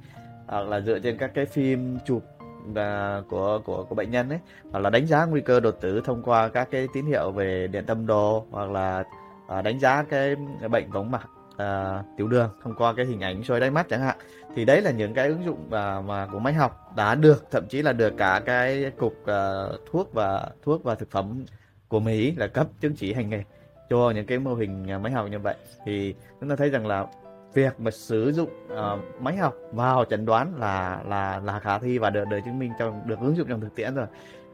hoặc 0.47 0.67
là 0.67 0.81
dựa 0.81 0.99
trên 0.99 1.17
các 1.17 1.31
cái 1.33 1.45
phim 1.45 1.97
chụp 2.05 2.23
và 2.65 3.21
của 3.29 3.61
của 3.65 3.83
của 3.83 3.95
bệnh 3.95 4.11
nhân 4.11 4.29
ấy 4.29 4.39
hoặc 4.71 4.79
là 4.79 4.89
đánh 4.89 5.07
giá 5.07 5.25
nguy 5.25 5.41
cơ 5.41 5.59
đột 5.59 5.77
tử 5.81 6.01
thông 6.05 6.23
qua 6.23 6.49
các 6.49 6.67
cái 6.71 6.87
tín 6.93 7.05
hiệu 7.05 7.31
về 7.31 7.67
điện 7.67 7.85
tâm 7.85 8.05
đồ 8.05 8.45
hoặc 8.51 8.71
là 8.71 9.03
à, 9.47 9.61
đánh 9.61 9.79
giá 9.79 10.03
cái 10.03 10.35
bệnh 10.71 10.91
võng 10.91 11.11
mạc 11.11 11.29
à, 11.57 12.03
tiểu 12.17 12.27
đường 12.27 12.49
thông 12.63 12.75
qua 12.75 12.93
cái 12.93 13.05
hình 13.05 13.19
ảnh 13.19 13.43
soi 13.43 13.59
đáy 13.59 13.71
mắt 13.71 13.85
chẳng 13.89 14.01
hạn. 14.01 14.17
Thì 14.55 14.65
đấy 14.65 14.81
là 14.81 14.91
những 14.91 15.13
cái 15.13 15.27
ứng 15.27 15.45
dụng 15.45 15.69
mà, 15.69 16.01
mà 16.01 16.27
của 16.31 16.39
máy 16.39 16.53
học 16.53 16.93
đã 16.95 17.15
được 17.15 17.45
thậm 17.51 17.67
chí 17.67 17.81
là 17.81 17.93
được 17.93 18.13
cả 18.17 18.41
cái 18.45 18.91
cục 18.97 19.25
à, 19.25 19.63
thuốc 19.91 20.13
và 20.13 20.49
thuốc 20.63 20.83
và 20.83 20.95
thực 20.95 21.11
phẩm 21.11 21.45
của 21.87 21.99
Mỹ 21.99 22.33
là 22.37 22.47
cấp 22.47 22.67
chứng 22.81 22.95
chỉ 22.95 23.13
hành 23.13 23.29
nghề 23.29 23.43
cho 23.89 24.11
những 24.11 24.25
cái 24.25 24.39
mô 24.39 24.53
hình 24.53 24.91
à, 24.91 24.97
máy 24.97 25.11
học 25.11 25.27
như 25.31 25.39
vậy. 25.39 25.55
Thì 25.85 26.15
chúng 26.39 26.49
ta 26.49 26.55
thấy 26.55 26.69
rằng 26.69 26.87
là 26.87 27.07
việc 27.53 27.79
mà 27.79 27.91
sử 27.91 28.31
dụng 28.31 28.49
uh, 28.73 29.21
máy 29.21 29.37
học 29.37 29.53
vào 29.71 30.05
chẩn 30.05 30.25
đoán 30.25 30.53
là 30.59 31.03
là 31.07 31.41
là 31.43 31.59
khả 31.59 31.79
thi 31.79 31.97
và 31.97 32.09
được 32.09 32.25
được 32.29 32.39
chứng 32.45 32.59
minh 32.59 32.71
trong 32.79 33.01
được 33.05 33.19
ứng 33.19 33.35
dụng 33.35 33.47
trong 33.47 33.61
thực 33.61 33.75
tiễn 33.75 33.95
rồi. 33.95 34.07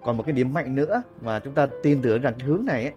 Còn 0.03 0.17
một 0.17 0.23
cái 0.23 0.33
điểm 0.33 0.53
mạnh 0.53 0.75
nữa 0.75 1.01
mà 1.21 1.39
chúng 1.39 1.53
ta 1.53 1.67
tin 1.83 2.01
tưởng 2.01 2.21
rằng 2.21 2.33
cái 2.39 2.47
hướng 2.47 2.65
này 2.65 2.83
ấy, 2.83 2.93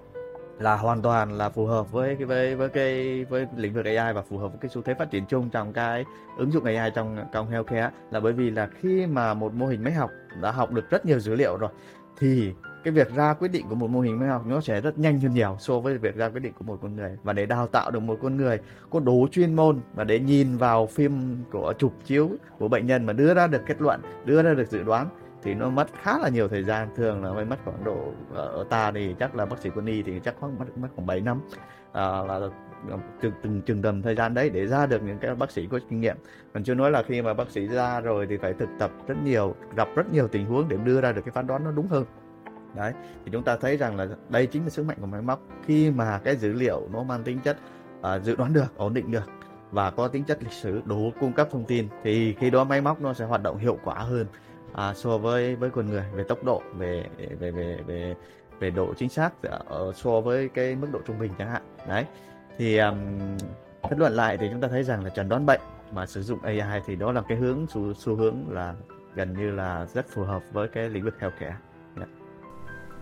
là 0.59 0.77
hoàn 0.77 1.03
toàn 1.03 1.33
là 1.33 1.49
phù 1.49 1.67
hợp 1.67 1.93
với 1.93 2.17
cái 2.17 2.25
với 2.25 2.55
với 2.55 2.69
cái 2.69 3.25
với 3.25 3.47
lĩnh 3.57 3.75
vực 3.75 3.85
AI 3.85 4.13
và 4.13 4.23
phù 4.23 4.39
hợp 4.39 4.49
với 4.49 4.59
cái 4.61 4.69
xu 4.69 4.83
thế 4.83 4.95
phát 4.95 5.11
triển 5.11 5.27
chung 5.27 5.51
trong 5.51 5.73
cái 5.73 6.05
ứng 6.39 6.53
dụng 6.53 6.65
AI 6.65 6.91
trong 6.95 7.17
trong 7.33 7.51
healthcare 7.51 7.91
là 8.11 8.21
bởi 8.21 8.33
vì 8.33 8.51
là 8.51 8.69
khi 8.81 9.07
mà 9.07 9.35
một 9.35 9.55
mô 9.55 9.67
hình 9.67 9.85
máy 9.85 9.93
học 9.93 10.11
đã 10.43 10.51
học 10.51 10.73
được 10.73 10.91
rất 10.91 11.07
nhiều 11.07 11.21
dữ 11.21 11.35
liệu 11.35 11.57
rồi 11.57 11.71
thì 12.19 12.53
cái 12.85 12.93
việc 12.93 13.15
ra 13.15 13.35
quyết 13.35 13.49
định 13.49 13.67
của 13.69 13.75
một 13.75 13.91
mô 13.91 14.01
hình 14.01 14.21
máy 14.21 14.29
học 14.29 14.47
nó 14.47 14.61
sẽ 14.61 14.81
rất 14.81 14.99
nhanh 14.99 15.21
hơn 15.21 15.35
nhiều 15.35 15.57
so 15.59 15.79
với 15.81 15.99
việc 15.99 16.17
ra 16.17 16.29
quyết 16.29 16.41
định 16.41 16.53
của 16.59 16.65
một 16.65 16.79
con 16.83 16.97
người. 16.97 17.19
Và 17.23 17.33
để 17.33 17.47
đào 17.47 17.67
tạo 17.67 17.91
được 17.91 18.01
một 18.01 18.19
con 18.23 18.37
người 18.37 18.59
có 18.91 19.01
đủ 19.01 19.29
chuyên 19.31 19.55
môn 19.55 19.81
và 19.95 20.05
để 20.05 20.21
nhìn 20.21 20.57
vào 20.57 20.87
phim 20.87 21.37
của 21.53 21.75
chụp 21.79 21.93
chiếu 22.05 22.31
của 22.59 22.69
bệnh 22.69 22.87
nhân 22.87 23.07
mà 23.07 23.13
đưa 23.13 23.35
ra 23.35 23.47
được 23.47 23.63
kết 23.67 23.81
luận 23.81 24.01
đưa 24.25 24.43
ra 24.43 24.55
được 24.55 24.71
dự 24.71 24.83
đoán 24.83 25.09
thì 25.43 25.55
nó 25.55 25.71
mất 25.71 25.89
khá 26.03 26.19
là 26.19 26.29
nhiều 26.29 26.49
thời 26.49 26.65
gian. 26.65 26.89
Thường 26.97 27.25
là 27.25 27.33
mới 27.33 27.45
mất 27.45 27.57
khoảng 27.65 27.85
độ 27.85 28.13
ở 28.35 28.65
ta 28.71 28.93
thì 28.93 29.15
chắc 29.19 29.35
là 29.37 29.47
bác 29.47 29.59
sĩ 29.59 29.71
quân 29.75 29.87
y 29.87 30.03
thì 30.03 30.21
chắc 30.25 30.35
khoảng 30.41 30.59
mất 30.59 30.79
mất 30.79 30.89
khoảng 30.97 31.07
7 31.07 31.21
năm 31.21 31.41
à, 31.93 32.03
là 32.03 32.41
từng 33.21 33.33
từng 33.43 33.63
từng 33.67 33.83
tầm 33.83 34.03
thời 34.03 34.15
gian 34.15 34.35
đấy 34.35 34.51
để 34.51 34.67
ra 34.67 34.87
được 34.87 35.03
những 35.03 35.19
cái 35.19 35.35
bác 35.35 35.51
sĩ 35.51 35.67
có 35.67 35.79
kinh 35.91 36.01
nghiệm. 36.01 36.17
Còn 36.55 36.65
chưa 36.65 36.75
nói 36.75 36.91
là 36.91 37.03
khi 37.03 37.23
mà 37.23 37.35
bác 37.35 37.51
sĩ 37.51 37.67
ra 37.69 38.01
rồi 38.01 38.27
thì 38.31 38.37
phải 38.37 38.53
thực 38.53 38.69
tập 38.79 38.91
rất 39.07 39.15
nhiều 39.25 39.55
gặp 39.77 39.89
rất 39.95 40.13
nhiều 40.13 40.29
tình 40.29 40.47
huống 40.47 40.69
để 40.69 40.77
đưa 40.85 41.01
ra 41.01 41.13
được 41.13 41.23
cái 41.25 41.33
phán 41.33 41.47
đoán 41.47 41.65
nó 41.65 41.71
đúng 41.71 41.87
hơn 41.87 42.05
đấy 42.75 42.93
thì 43.25 43.31
chúng 43.33 43.43
ta 43.43 43.57
thấy 43.57 43.77
rằng 43.77 43.97
là 43.97 44.09
đây 44.29 44.47
chính 44.47 44.65
là 44.65 44.71
sức 44.71 44.87
mạnh 44.87 44.97
của 45.01 45.07
máy 45.07 45.23
móc 45.23 45.43
khi 45.67 45.91
mà 45.91 46.21
cái 46.25 46.37
dữ 46.37 46.53
liệu 46.53 46.89
nó 46.93 47.03
mang 47.03 47.23
tính 47.23 47.39
chất 47.45 47.57
uh, 48.01 48.23
dự 48.23 48.37
đoán 48.37 48.53
được 48.53 48.77
ổn 48.77 48.95
định 48.95 49.11
được 49.11 49.31
và 49.71 49.91
có 49.91 50.09
tính 50.09 50.25
chất 50.25 50.43
lịch 50.43 50.53
sử 50.53 50.81
đủ 50.85 51.13
cung 51.21 51.33
cấp 51.33 51.49
thông 51.51 51.65
tin 51.65 51.89
thì 52.03 52.35
khi 52.35 52.51
đó 52.51 52.65
máy 52.65 52.81
móc 52.81 53.01
nó 53.01 53.15
sẽ 53.15 53.25
hoạt 53.25 53.43
động 53.43 53.59
hiệu 53.59 53.79
quả 53.85 53.95
hơn 53.95 54.27
à, 54.73 54.95
so 54.95 55.19
với 55.19 55.57
với 55.57 55.71
con 55.71 55.87
người 55.87 56.05
về 56.15 56.25
tốc 56.25 56.45
độ 56.45 56.63
về 56.77 57.05
về 57.39 57.51
về 57.51 57.79
về 57.87 58.15
về 58.61 58.71
độ 58.71 58.95
chính 58.95 59.09
xác 59.09 59.43
ở 59.67 59.93
so 59.97 60.21
với 60.21 60.49
cái 60.49 60.75
mức 60.75 60.89
độ 60.93 60.99
trung 61.07 61.19
bình 61.19 61.33
chẳng 61.39 61.51
hạn 61.51 61.63
đấy 61.89 62.05
thì 62.59 62.79
um, 62.79 62.97
kết 63.91 63.99
luận 63.99 64.13
lại 64.13 64.39
thì 64.39 64.49
chúng 64.51 64.61
ta 64.61 64.69
thấy 64.69 64.83
rằng 64.83 65.05
là 65.05 65.11
chẩn 65.11 65.29
đoán 65.29 65.47
bệnh 65.47 65.61
mà 65.93 66.07
sử 66.07 66.23
dụng 66.23 66.43
AI 66.43 66.81
thì 66.87 66.97
đó 66.97 67.13
là 67.13 67.23
cái 67.29 67.39
hướng 67.39 67.67
xu, 67.69 67.95
xu 67.95 68.17
hướng 68.17 68.45
là 68.49 68.75
gần 69.15 69.35
như 69.39 69.51
là 69.51 69.87
rất 69.95 70.07
phù 70.09 70.23
hợp 70.23 70.43
với 70.53 70.69
cái 70.69 70.89
lĩnh 70.89 71.05
vực 71.05 71.21
healthcare. 71.21 71.57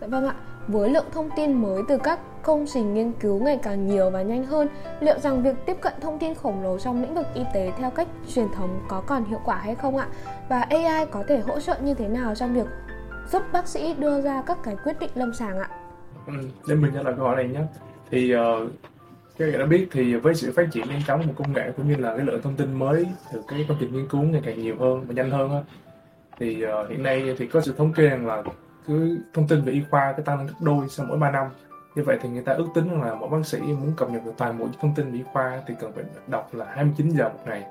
Dạ 0.00 0.06
vâng 0.06 0.26
ạ, 0.26 0.34
với 0.68 0.90
lượng 0.90 1.06
thông 1.12 1.30
tin 1.36 1.52
mới 1.52 1.82
từ 1.88 1.98
các 1.98 2.20
công 2.42 2.66
trình 2.74 2.94
nghiên 2.94 3.12
cứu 3.12 3.40
ngày 3.40 3.58
càng 3.62 3.86
nhiều 3.86 4.10
và 4.10 4.22
nhanh 4.22 4.44
hơn, 4.44 4.68
liệu 5.00 5.18
rằng 5.18 5.42
việc 5.42 5.54
tiếp 5.66 5.76
cận 5.80 5.92
thông 6.00 6.18
tin 6.18 6.34
khổng 6.34 6.62
lồ 6.62 6.78
trong 6.78 7.02
lĩnh 7.02 7.14
vực 7.14 7.26
y 7.34 7.42
tế 7.54 7.72
theo 7.78 7.90
cách 7.90 8.08
truyền 8.34 8.46
thống 8.54 8.80
có 8.88 9.02
còn 9.06 9.24
hiệu 9.24 9.40
quả 9.44 9.56
hay 9.56 9.74
không 9.74 9.96
ạ? 9.96 10.06
Và 10.48 10.60
AI 10.60 11.06
có 11.10 11.24
thể 11.28 11.38
hỗ 11.38 11.60
trợ 11.60 11.76
như 11.80 11.94
thế 11.94 12.08
nào 12.08 12.34
trong 12.34 12.54
việc 12.54 12.66
giúp 13.32 13.42
bác 13.52 13.68
sĩ 13.68 13.94
đưa 13.98 14.20
ra 14.20 14.42
các 14.46 14.58
cái 14.62 14.76
quyết 14.84 14.98
định 15.00 15.10
lâm 15.14 15.34
sàng 15.34 15.58
ạ? 15.58 15.68
Ừ, 16.26 16.32
để 16.68 16.74
mình 16.74 16.90
trả 16.94 17.02
lời 17.02 17.14
câu 17.16 17.26
hỏi 17.26 17.36
này 17.36 17.48
nhé. 17.48 17.60
Thì 18.10 18.34
uh, 18.34 18.40
các 19.38 19.50
bạn 19.50 19.58
đã 19.58 19.66
biết 19.66 19.88
thì 19.92 20.14
với 20.14 20.34
sự 20.34 20.52
phát 20.56 20.66
triển 20.72 20.88
nhanh 20.88 21.02
chóng 21.06 21.22
của 21.26 21.42
công 21.42 21.52
nghệ 21.52 21.72
cũng 21.76 21.88
như 21.88 21.96
là 21.96 22.16
cái 22.16 22.26
lượng 22.26 22.42
thông 22.42 22.56
tin 22.56 22.74
mới 22.74 23.06
từ 23.32 23.42
cái 23.48 23.64
công 23.68 23.76
trình 23.80 23.92
nghiên 23.92 24.08
cứu 24.08 24.22
ngày 24.22 24.42
càng 24.44 24.62
nhiều 24.62 24.76
hơn 24.80 25.04
và 25.06 25.14
nhanh 25.14 25.30
hơn 25.30 25.50
á, 25.50 25.60
thì 26.38 26.64
uh, 26.64 26.90
hiện 26.90 27.02
nay 27.02 27.34
thì 27.38 27.46
có 27.46 27.60
sự 27.60 27.74
thống 27.78 27.92
kê 27.92 28.02
rằng 28.02 28.26
là 28.26 28.42
cứ 28.86 29.18
thông 29.34 29.48
tin 29.48 29.62
về 29.62 29.72
y 29.72 29.82
khoa 29.90 30.12
cái 30.12 30.24
tăng 30.24 30.38
lên 30.38 30.46
gấp 30.46 30.54
đôi 30.60 30.88
sau 30.88 31.06
mỗi 31.06 31.18
3 31.18 31.30
năm. 31.30 31.46
Như 31.94 32.02
vậy 32.02 32.18
thì 32.22 32.28
người 32.28 32.42
ta 32.42 32.52
ước 32.52 32.66
tính 32.74 33.00
là 33.00 33.14
mỗi 33.14 33.28
bác 33.28 33.46
sĩ 33.46 33.58
muốn 33.58 33.92
cập 33.96 34.10
nhật 34.10 34.24
được 34.24 34.32
toàn 34.36 34.58
bộ 34.58 34.68
thông 34.80 34.94
tin 34.94 35.12
về 35.12 35.18
y 35.18 35.24
khoa 35.32 35.62
thì 35.66 35.74
cần 35.80 35.92
phải 35.92 36.04
đọc 36.26 36.54
là 36.54 36.66
29 36.74 37.10
giờ 37.10 37.28
một 37.28 37.40
ngày. 37.46 37.64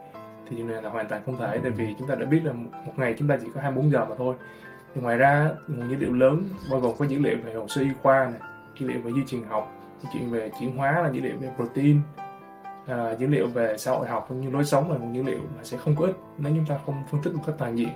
Thì 0.50 0.58
điều 0.58 0.68
này 0.68 0.82
là 0.82 0.90
hoàn 0.90 1.08
toàn 1.08 1.22
không 1.26 1.38
thể 1.38 1.60
tại 1.64 1.72
vì 1.72 1.96
chúng 2.00 2.08
ta 2.08 2.16
đã 2.16 2.26
biết 2.26 2.42
là 2.44 2.54
một 2.54 2.94
ngày 2.96 3.16
chúng 3.20 3.28
ta 3.28 3.38
chỉ 3.42 3.48
có 3.56 3.62
24 3.62 3.92
giờ 3.92 4.06
mà 4.06 4.16
thôi. 4.18 4.36
Thì 4.96 5.02
ngoài 5.02 5.18
ra 5.18 5.50
nguồn 5.68 5.90
dữ 5.90 5.96
liệu 5.96 6.14
lớn 6.14 6.44
bao 6.72 6.80
gồm 6.80 6.96
có 7.00 7.06
dữ 7.06 7.20
liệu 7.20 7.38
về 7.46 7.54
hồ 7.54 7.68
sơ 7.68 7.82
y 7.82 7.90
khoa 8.02 8.26
này 8.26 8.40
dữ 8.80 8.88
liệu 8.88 9.02
về 9.02 9.12
di 9.12 9.26
truyền 9.28 9.44
học 9.44 9.72
chuyện 10.14 10.32
về 10.32 10.52
chuyển 10.60 10.78
hóa 10.78 11.02
là 11.02 11.10
dữ 11.10 11.22
liệu 11.22 11.38
về 11.38 11.50
protein 11.56 12.00
à, 12.88 13.16
dữ 13.20 13.28
liệu 13.28 13.48
về 13.48 13.78
xã 13.78 13.92
hội 13.92 14.08
học 14.08 14.26
cũng 14.30 14.42
như 14.42 14.50
lối 14.50 14.66
sống 14.66 14.92
là 14.92 14.98
nguồn 14.98 15.16
dữ 15.16 15.24
liệu 15.24 15.40
mà 15.58 15.64
sẽ 15.64 15.78
không 15.78 15.96
có 15.96 16.06
ích 16.06 16.16
nếu 16.38 16.54
chúng 16.56 16.66
ta 16.66 16.80
không 16.86 17.04
phân 17.12 17.22
tích 17.22 17.34
một 17.34 17.44
cách 17.46 17.56
toàn 17.60 17.78
diện. 17.78 17.90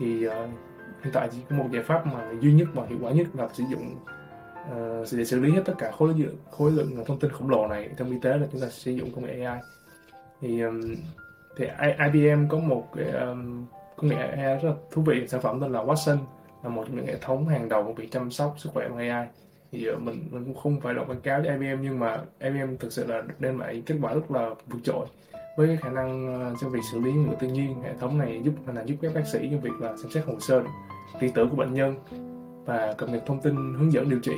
Thì 0.00 0.28
uh, 0.28 0.32
hiện 1.04 1.12
tại 1.12 1.28
chỉ 1.32 1.38
có 1.50 1.56
một 1.56 1.68
giải 1.72 1.82
pháp 1.82 2.06
mà 2.06 2.32
duy 2.40 2.52
nhất 2.52 2.68
và 2.74 2.86
hiệu 2.86 2.98
quả 3.02 3.12
nhất 3.12 3.26
là 3.34 3.48
sử 3.52 3.64
dụng 3.70 3.96
ờ, 4.70 5.00
uh, 5.00 5.08
để 5.12 5.24
xử 5.24 5.40
lý 5.40 5.52
hết 5.52 5.62
tất 5.64 5.72
cả 5.78 5.90
khối 5.90 6.14
lượng 6.18 6.36
khối 6.50 6.70
lượng 6.70 7.04
thông 7.06 7.18
tin 7.18 7.30
khổng 7.32 7.50
lồ 7.50 7.66
này 7.66 7.88
trong 7.96 8.10
y 8.10 8.18
tế 8.22 8.30
là 8.38 8.46
chúng 8.52 8.60
ta 8.60 8.68
sử 8.68 8.92
dụng 8.92 9.10
công 9.14 9.24
nghệ 9.24 9.44
AI 9.44 9.60
thì 10.40 10.60
um, 10.60 10.94
thì 11.56 11.66
IBM 12.12 12.48
có 12.48 12.58
một 12.58 12.88
cái 12.96 13.10
um, 13.10 13.66
công 13.96 14.08
nghệ 14.08 14.16
AI 14.16 14.56
rất 14.56 14.68
là 14.68 14.74
thú 14.90 15.02
vị 15.02 15.28
sản 15.28 15.40
phẩm 15.40 15.60
tên 15.60 15.72
là 15.72 15.84
Watson 15.84 16.18
là 16.62 16.70
một 16.70 16.84
trong 16.86 16.96
những 16.96 17.06
hệ 17.06 17.16
thống 17.20 17.48
hàng 17.48 17.68
đầu 17.68 17.84
của 17.84 17.92
việc 17.92 18.10
chăm 18.12 18.30
sóc 18.30 18.54
sức 18.58 18.70
khỏe 18.72 18.88
bằng 18.88 19.10
AI 19.10 19.26
thì 19.72 19.90
uh, 19.90 20.00
mình 20.02 20.28
mình 20.30 20.44
cũng 20.44 20.54
không 20.54 20.80
phải 20.80 20.94
là 20.94 21.04
quảng 21.04 21.20
cáo 21.20 21.42
cho 21.44 21.50
IBM 21.50 21.82
nhưng 21.82 21.98
mà 21.98 22.20
IBM 22.38 22.76
thực 22.80 22.92
sự 22.92 23.06
là 23.06 23.22
đem 23.38 23.58
lại 23.58 23.82
kết 23.86 23.94
quả 24.02 24.14
rất 24.14 24.30
là 24.30 24.50
vượt 24.66 24.78
trội 24.84 25.06
với 25.56 25.76
khả 25.76 25.90
năng 25.90 26.40
ờ, 26.40 26.54
trong 26.60 26.70
việc 26.70 26.80
xử 26.92 27.00
lý 27.00 27.12
ngữ 27.12 27.34
tự 27.40 27.48
nhiên, 27.48 27.82
hệ 27.82 27.94
thống 28.00 28.18
này 28.18 28.40
giúp 28.44 28.52
là 28.74 28.82
giúp 28.82 28.96
các 29.02 29.14
bác 29.14 29.26
sĩ 29.32 29.48
trong 29.50 29.60
việc 29.60 29.72
là 29.80 29.96
xem 29.96 30.10
xét 30.10 30.24
hồ 30.24 30.34
sơ 30.40 30.62
điện 31.20 31.32
tử 31.34 31.46
của 31.50 31.56
bệnh 31.56 31.74
nhân 31.74 31.94
và 32.64 32.94
cập 32.98 33.08
nhật 33.08 33.22
thông 33.26 33.40
tin 33.40 33.54
hướng 33.54 33.92
dẫn 33.92 34.08
điều 34.08 34.20
trị. 34.20 34.32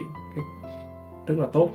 Rất 1.26 1.38
là 1.38 1.46
tốt. 1.52 1.70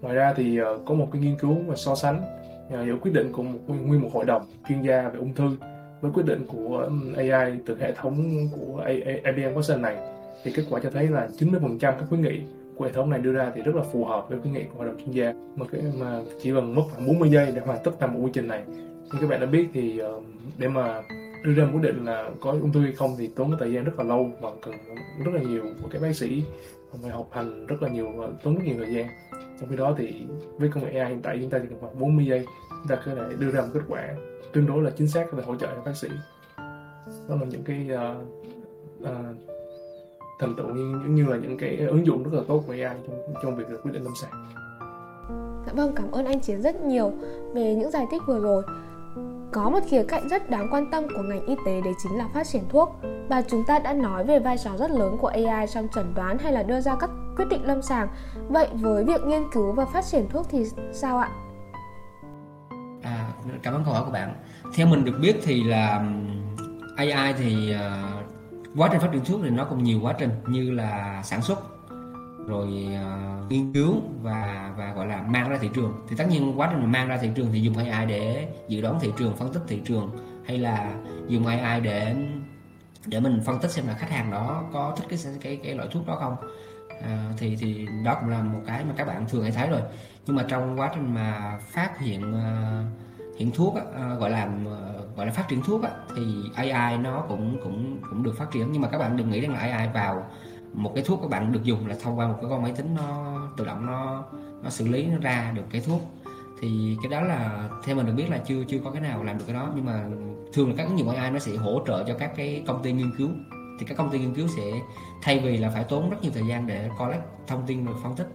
Ngoài 0.00 0.14
ra 0.14 0.34
thì 0.36 0.58
ờ, 0.58 0.78
có 0.86 0.94
một 0.94 1.08
cái 1.12 1.22
nghiên 1.22 1.38
cứu 1.38 1.56
và 1.66 1.76
so 1.76 1.94
sánh 1.94 2.22
ờ, 2.70 2.84
giữa 2.86 2.96
quyết 3.02 3.14
định 3.14 3.32
của 3.32 3.42
một, 3.42 3.58
nguyên 3.66 4.02
một 4.02 4.10
hội 4.12 4.24
đồng 4.24 4.42
chuyên 4.68 4.82
gia 4.82 5.08
về 5.08 5.18
ung 5.18 5.34
thư 5.34 5.56
với 6.00 6.10
quyết 6.14 6.26
định 6.26 6.46
của 6.46 6.90
AI 7.16 7.58
từ 7.66 7.78
hệ 7.80 7.92
thống 7.92 8.48
của 8.56 8.84
IBM 9.24 9.58
Watson 9.58 9.80
này, 9.80 9.96
thì 10.44 10.52
kết 10.52 10.62
quả 10.70 10.80
cho 10.82 10.90
thấy 10.90 11.08
là 11.08 11.28
90% 11.38 11.78
các 11.80 12.04
khuyến 12.08 12.22
nghị 12.22 12.40
của 12.78 12.84
hệ 12.84 12.92
thống 12.92 13.10
này 13.10 13.18
đưa 13.18 13.32
ra 13.32 13.52
thì 13.54 13.62
rất 13.62 13.74
là 13.74 13.82
phù 13.82 14.04
hợp 14.04 14.28
với 14.28 14.40
khuyến 14.40 14.52
nghị 14.52 14.64
của 14.64 14.78
hội 14.78 14.86
đồng 14.86 14.98
chuyên 14.98 15.10
gia. 15.10 15.32
Mà 15.56 15.66
cái 15.72 15.82
mà 15.98 16.20
chỉ 16.42 16.52
cần 16.54 16.74
mất 16.74 16.82
khoảng 16.90 17.06
40 17.06 17.30
giây 17.30 17.52
để 17.54 17.60
hoàn 17.60 17.78
tất 17.84 17.90
toàn 18.00 18.14
bộ 18.14 18.20
quy 18.20 18.30
trình 18.34 18.48
này. 18.48 18.62
Như 19.12 19.18
các 19.20 19.30
bạn 19.30 19.40
đã 19.40 19.46
biết 19.46 19.68
thì 19.72 20.02
uh, 20.02 20.24
để 20.58 20.68
mà 20.68 21.02
đưa 21.44 21.54
ra 21.54 21.68
quyết 21.72 21.82
định 21.82 22.04
là 22.04 22.30
có 22.40 22.50
ung 22.50 22.72
thư 22.72 22.80
hay 22.80 22.92
không 22.92 23.14
thì 23.18 23.30
tốn 23.36 23.50
cái 23.50 23.56
thời 23.60 23.72
gian 23.72 23.84
rất 23.84 23.98
là 23.98 24.04
lâu 24.04 24.30
và 24.40 24.50
cần 24.62 24.74
rất 25.24 25.34
là 25.34 25.42
nhiều 25.42 25.62
của 25.82 25.88
các 25.90 26.02
bác 26.02 26.16
sĩ. 26.16 26.42
Phải 27.02 27.10
học 27.10 27.28
hành 27.32 27.66
rất 27.66 27.82
là 27.82 27.88
nhiều 27.88 28.12
và 28.16 28.28
tốn 28.42 28.54
rất 28.54 28.62
nhiều 28.64 28.76
thời 28.78 28.94
gian. 28.94 29.06
Trong 29.60 29.70
khi 29.70 29.76
đó 29.76 29.94
thì 29.98 30.26
với 30.58 30.68
công 30.68 30.84
nghệ 30.84 30.98
AI 30.98 31.10
hiện 31.10 31.22
tại 31.22 31.38
chúng 31.40 31.50
ta 31.50 31.58
chỉ 31.58 31.66
cần 31.70 31.78
khoảng 31.80 31.98
40 32.00 32.26
giây 32.26 32.46
chúng 32.70 32.88
ta 32.88 32.96
có 32.96 33.14
thể 33.14 33.22
đưa 33.38 33.50
ra 33.50 33.60
một 33.60 33.68
kết 33.74 33.80
quả 33.88 34.08
tương 34.52 34.66
đối 34.66 34.82
là 34.82 34.90
chính 34.90 35.08
xác 35.08 35.34
để 35.34 35.42
hỗ 35.42 35.56
trợ 35.56 35.66
cho 35.66 35.82
bác 35.84 35.96
sĩ. 35.96 36.08
Đó 37.28 37.36
là 37.40 37.46
những 37.50 37.64
cái 37.64 37.88
uh, 37.94 38.16
uh, 39.02 39.57
thành 40.38 40.54
tựu 40.56 40.66
như, 40.66 41.00
như 41.08 41.26
là 41.26 41.36
những 41.36 41.58
cái 41.58 41.76
ứng 41.76 42.06
dụng 42.06 42.22
rất 42.22 42.30
là 42.32 42.42
tốt 42.48 42.64
của 42.66 42.72
AI 42.72 42.96
trong 43.06 43.34
trong 43.42 43.56
việc 43.56 43.64
quyết 43.82 43.92
định 43.92 44.04
lâm 44.04 44.14
sàng. 44.14 44.48
Dạ 45.66 45.72
vâng, 45.72 45.92
cảm 45.96 46.10
ơn 46.10 46.26
anh 46.26 46.40
Chiến 46.40 46.62
rất 46.62 46.80
nhiều 46.80 47.12
về 47.54 47.74
những 47.74 47.90
giải 47.90 48.06
thích 48.10 48.22
vừa 48.26 48.40
rồi. 48.40 48.62
Có 49.52 49.70
một 49.70 49.80
khía 49.88 50.02
cạnh 50.02 50.28
rất 50.28 50.50
đáng 50.50 50.68
quan 50.72 50.90
tâm 50.90 51.06
của 51.08 51.22
ngành 51.22 51.46
y 51.46 51.54
tế 51.66 51.80
đấy 51.80 51.92
chính 52.02 52.18
là 52.18 52.28
phát 52.34 52.46
triển 52.46 52.62
thuốc 52.68 52.96
và 53.28 53.42
chúng 53.42 53.64
ta 53.68 53.78
đã 53.78 53.92
nói 53.92 54.24
về 54.24 54.38
vai 54.38 54.58
trò 54.58 54.70
rất 54.78 54.90
lớn 54.90 55.16
của 55.20 55.28
AI 55.28 55.66
trong 55.74 55.88
chẩn 55.94 56.14
đoán 56.14 56.38
hay 56.38 56.52
là 56.52 56.62
đưa 56.62 56.80
ra 56.80 56.96
các 57.00 57.10
quyết 57.36 57.44
định 57.50 57.66
lâm 57.66 57.82
sàng. 57.82 58.08
Vậy 58.48 58.68
với 58.74 59.04
việc 59.04 59.20
nghiên 59.26 59.42
cứu 59.52 59.72
và 59.72 59.84
phát 59.84 60.04
triển 60.04 60.28
thuốc 60.28 60.46
thì 60.50 60.64
sao 60.92 61.18
ạ? 61.18 61.30
À, 63.02 63.32
cảm 63.62 63.74
ơn 63.74 63.84
câu 63.84 63.94
hỏi 63.94 64.04
của 64.04 64.12
bạn. 64.12 64.34
Theo 64.74 64.86
mình 64.86 65.04
được 65.04 65.18
biết 65.22 65.36
thì 65.42 65.64
là 65.64 66.04
AI 66.96 67.34
thì 67.38 67.74
uh, 67.74 68.17
quá 68.76 68.88
trình 68.92 69.00
phát 69.00 69.08
triển 69.12 69.24
thuốc 69.24 69.40
thì 69.42 69.50
nó 69.50 69.64
cũng 69.64 69.84
nhiều 69.84 70.00
quá 70.02 70.14
trình 70.18 70.30
như 70.46 70.70
là 70.70 71.22
sản 71.22 71.42
xuất 71.42 71.58
rồi 72.46 72.88
uh, 72.88 73.52
nghiên 73.52 73.72
cứu 73.72 73.94
và 74.22 74.72
và 74.76 74.92
gọi 74.94 75.06
là 75.06 75.22
mang 75.22 75.48
ra 75.48 75.58
thị 75.60 75.70
trường. 75.74 75.92
Thì 76.08 76.16
tất 76.16 76.24
nhiên 76.30 76.60
quá 76.60 76.68
trình 76.72 76.92
mang 76.92 77.08
ra 77.08 77.16
thị 77.16 77.30
trường 77.34 77.48
thì 77.52 77.60
dùng 77.60 77.76
AI 77.76 78.06
để 78.06 78.48
dự 78.68 78.80
đoán 78.80 79.00
thị 79.00 79.12
trường 79.18 79.36
phân 79.36 79.52
tích 79.52 79.62
thị 79.68 79.80
trường 79.84 80.10
hay 80.46 80.58
là 80.58 80.94
dùng 81.28 81.46
AI 81.46 81.80
để 81.80 82.16
để 83.06 83.20
mình 83.20 83.40
phân 83.46 83.58
tích 83.58 83.70
xem 83.70 83.86
là 83.86 83.94
khách 83.94 84.10
hàng 84.10 84.30
đó 84.30 84.64
có 84.72 84.96
thích 84.96 85.06
cái 85.08 85.18
cái 85.40 85.60
cái 85.64 85.74
loại 85.74 85.88
thuốc 85.92 86.06
đó 86.06 86.16
không. 86.20 86.36
À, 87.02 87.32
thì 87.38 87.56
thì 87.56 87.88
đó 88.04 88.16
cũng 88.20 88.30
là 88.30 88.42
một 88.42 88.60
cái 88.66 88.84
mà 88.84 88.94
các 88.96 89.06
bạn 89.06 89.26
thường 89.28 89.42
hay 89.42 89.52
thấy 89.52 89.68
rồi. 89.68 89.80
Nhưng 90.26 90.36
mà 90.36 90.44
trong 90.48 90.80
quá 90.80 90.90
trình 90.94 91.14
mà 91.14 91.58
phát 91.72 91.98
hiện 91.98 92.34
uh, 92.34 93.07
hiện 93.38 93.50
thuốc 93.50 93.74
á, 93.74 93.82
à, 93.94 94.14
gọi 94.14 94.30
là 94.30 94.50
ờ, 94.66 95.06
gọi 95.16 95.26
là 95.26 95.32
phát 95.32 95.48
triển 95.48 95.62
thuốc 95.62 95.82
á, 95.82 95.90
thì 96.16 96.22
AI 96.54 96.98
nó 96.98 97.24
cũng 97.28 97.58
cũng 97.62 97.98
cũng 98.10 98.22
được 98.22 98.38
phát 98.38 98.50
triển. 98.50 98.68
Nhưng 98.72 98.82
mà 98.82 98.88
các 98.88 98.98
bạn 98.98 99.16
đừng 99.16 99.30
nghĩ 99.30 99.40
rằng 99.40 99.52
là 99.52 99.58
AI 99.58 99.88
vào 99.94 100.26
một 100.72 100.92
cái 100.94 101.04
thuốc 101.06 101.18
các 101.22 101.30
bạn 101.30 101.52
được 101.52 101.64
dùng 101.64 101.86
là 101.86 101.96
thông 102.02 102.18
qua 102.18 102.28
một 102.28 102.34
cái 102.40 102.50
con 102.50 102.62
máy 102.62 102.72
tính 102.76 102.94
nó 102.94 103.38
tự 103.56 103.64
động 103.64 103.86
nó 103.86 104.24
nó 104.62 104.70
xử 104.70 104.88
lý 104.88 105.06
nó 105.06 105.18
ra 105.18 105.52
được 105.54 105.64
cái 105.70 105.80
thuốc. 105.80 106.00
Thì 106.60 106.96
cái 107.02 107.10
đó 107.10 107.20
là 107.20 107.68
theo 107.84 107.96
mình 107.96 108.06
được 108.06 108.12
biết 108.16 108.30
là 108.30 108.38
chưa 108.38 108.64
chưa 108.68 108.78
có 108.84 108.90
cái 108.90 109.00
nào 109.00 109.24
làm 109.24 109.38
được 109.38 109.44
cái 109.46 109.54
đó. 109.54 109.72
Nhưng 109.74 109.84
mà 109.84 110.04
thường 110.52 110.68
là 110.68 110.74
các 110.76 110.86
ứng 110.88 110.98
dụng 110.98 111.08
AI 111.08 111.30
nó 111.30 111.38
sẽ 111.38 111.56
hỗ 111.56 111.82
trợ 111.86 112.04
cho 112.04 112.14
các 112.18 112.32
cái 112.36 112.62
công 112.66 112.82
ty 112.82 112.92
nghiên 112.92 113.10
cứu. 113.18 113.28
Thì 113.80 113.86
các 113.86 113.98
công 113.98 114.10
ty 114.10 114.18
nghiên 114.18 114.34
cứu 114.34 114.48
sẽ 114.56 114.62
thay 115.22 115.38
vì 115.38 115.56
là 115.56 115.70
phải 115.70 115.84
tốn 115.84 116.10
rất 116.10 116.16
nhiều 116.22 116.32
thời 116.34 116.46
gian 116.46 116.66
để 116.66 116.90
collect 116.98 117.22
thông 117.46 117.66
tin 117.66 117.84
rồi 117.84 117.94
phân 118.02 118.16
tích 118.16 118.28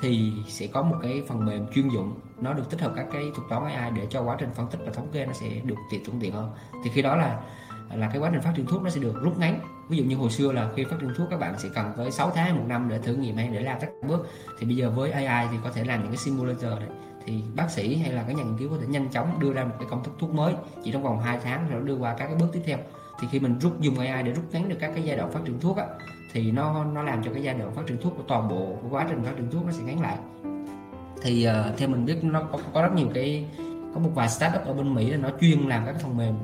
thì 0.00 0.32
sẽ 0.46 0.66
có 0.66 0.82
một 0.82 0.96
cái 1.02 1.22
phần 1.28 1.46
mềm 1.46 1.66
chuyên 1.74 1.88
dụng 1.88 2.14
nó 2.40 2.52
được 2.52 2.70
tích 2.70 2.80
hợp 2.80 2.92
các 2.96 3.06
cái 3.12 3.32
thuật 3.34 3.48
toán 3.48 3.64
AI 3.64 3.90
để 3.90 4.06
cho 4.10 4.22
quá 4.22 4.36
trình 4.38 4.50
phân 4.54 4.66
tích 4.70 4.80
và 4.86 4.92
thống 4.92 5.08
kê 5.12 5.26
nó 5.26 5.32
sẽ 5.32 5.48
được 5.64 5.74
tiện 5.90 6.04
thuận 6.04 6.20
tiện 6.20 6.32
hơn. 6.32 6.52
Thì 6.84 6.90
khi 6.94 7.02
đó 7.02 7.16
là 7.16 7.40
là 7.94 8.08
cái 8.08 8.18
quá 8.18 8.30
trình 8.32 8.40
phát 8.40 8.52
triển 8.56 8.66
thuốc 8.66 8.82
nó 8.82 8.90
sẽ 8.90 9.00
được 9.00 9.14
rút 9.22 9.38
ngắn. 9.38 9.60
Ví 9.88 9.96
dụ 9.96 10.04
như 10.04 10.16
hồi 10.16 10.30
xưa 10.30 10.52
là 10.52 10.70
khi 10.76 10.84
phát 10.84 10.96
triển 11.00 11.10
thuốc 11.16 11.30
các 11.30 11.40
bạn 11.40 11.58
sẽ 11.58 11.68
cần 11.74 11.92
tới 11.96 12.10
6 12.10 12.30
tháng 12.34 12.56
một 12.56 12.64
năm 12.66 12.88
để 12.88 12.98
thử 12.98 13.14
nghiệm 13.14 13.36
hay 13.36 13.48
để 13.48 13.60
làm 13.60 13.80
các 13.80 13.90
bước. 14.08 14.28
Thì 14.58 14.66
bây 14.66 14.76
giờ 14.76 14.90
với 14.90 15.10
AI 15.10 15.48
thì 15.50 15.56
có 15.64 15.70
thể 15.70 15.84
làm 15.84 16.02
những 16.02 16.08
cái 16.08 16.16
simulator 16.16 16.70
này. 16.70 16.88
Thì 17.26 17.42
bác 17.56 17.70
sĩ 17.70 17.96
hay 17.96 18.12
là 18.12 18.22
các 18.22 18.36
nhà 18.36 18.42
nghiên 18.42 18.58
cứu 18.58 18.70
có 18.70 18.76
thể 18.80 18.86
nhanh 18.86 19.08
chóng 19.08 19.40
đưa 19.40 19.52
ra 19.52 19.64
một 19.64 19.74
cái 19.78 19.88
công 19.90 20.04
thức 20.04 20.12
thuốc 20.18 20.34
mới 20.34 20.54
chỉ 20.84 20.92
trong 20.92 21.02
vòng 21.02 21.20
2 21.20 21.38
tháng 21.44 21.70
rồi 21.70 21.82
đưa 21.84 21.96
qua 21.96 22.14
các 22.14 22.26
cái 22.26 22.36
bước 22.36 22.48
tiếp 22.52 22.62
theo. 22.66 22.78
Thì 23.20 23.28
khi 23.30 23.40
mình 23.40 23.58
rút 23.58 23.80
dùng 23.80 23.98
AI 23.98 24.22
để 24.22 24.32
rút 24.32 24.44
ngắn 24.52 24.68
được 24.68 24.76
các 24.80 24.90
cái 24.94 25.04
giai 25.04 25.16
đoạn 25.16 25.32
phát 25.32 25.40
triển 25.44 25.60
thuốc 25.60 25.76
á, 25.76 25.86
thì 26.32 26.50
nó 26.50 26.84
nó 26.84 27.02
làm 27.02 27.22
cho 27.22 27.32
cái 27.32 27.42
giai 27.42 27.54
đoạn 27.54 27.74
phát 27.74 27.82
triển 27.86 27.98
thuốc 28.02 28.16
của 28.16 28.22
toàn 28.28 28.48
bộ 28.48 28.76
của 28.82 28.88
quá 28.90 29.06
trình 29.08 29.22
phát 29.24 29.32
triển 29.36 29.50
thuốc 29.50 29.66
nó 29.66 29.72
sẽ 29.72 29.82
ngắn 29.82 30.00
lại. 30.00 30.18
Thì 31.22 31.48
uh, 31.48 31.78
theo 31.78 31.88
mình 31.88 32.04
biết 32.04 32.18
nó 32.22 32.42
có, 32.52 32.58
có 32.74 32.82
rất 32.82 32.92
nhiều 32.94 33.08
cái 33.14 33.46
có 33.94 34.00
một 34.00 34.10
vài 34.14 34.28
startup 34.28 34.64
ở 34.64 34.74
bên 34.74 34.94
Mỹ 34.94 35.10
là 35.10 35.16
nó 35.16 35.28
chuyên 35.40 35.68
làm 35.68 35.86
các 35.86 35.92
cái 35.92 36.02
phần 36.02 36.16
mềm 36.16 36.34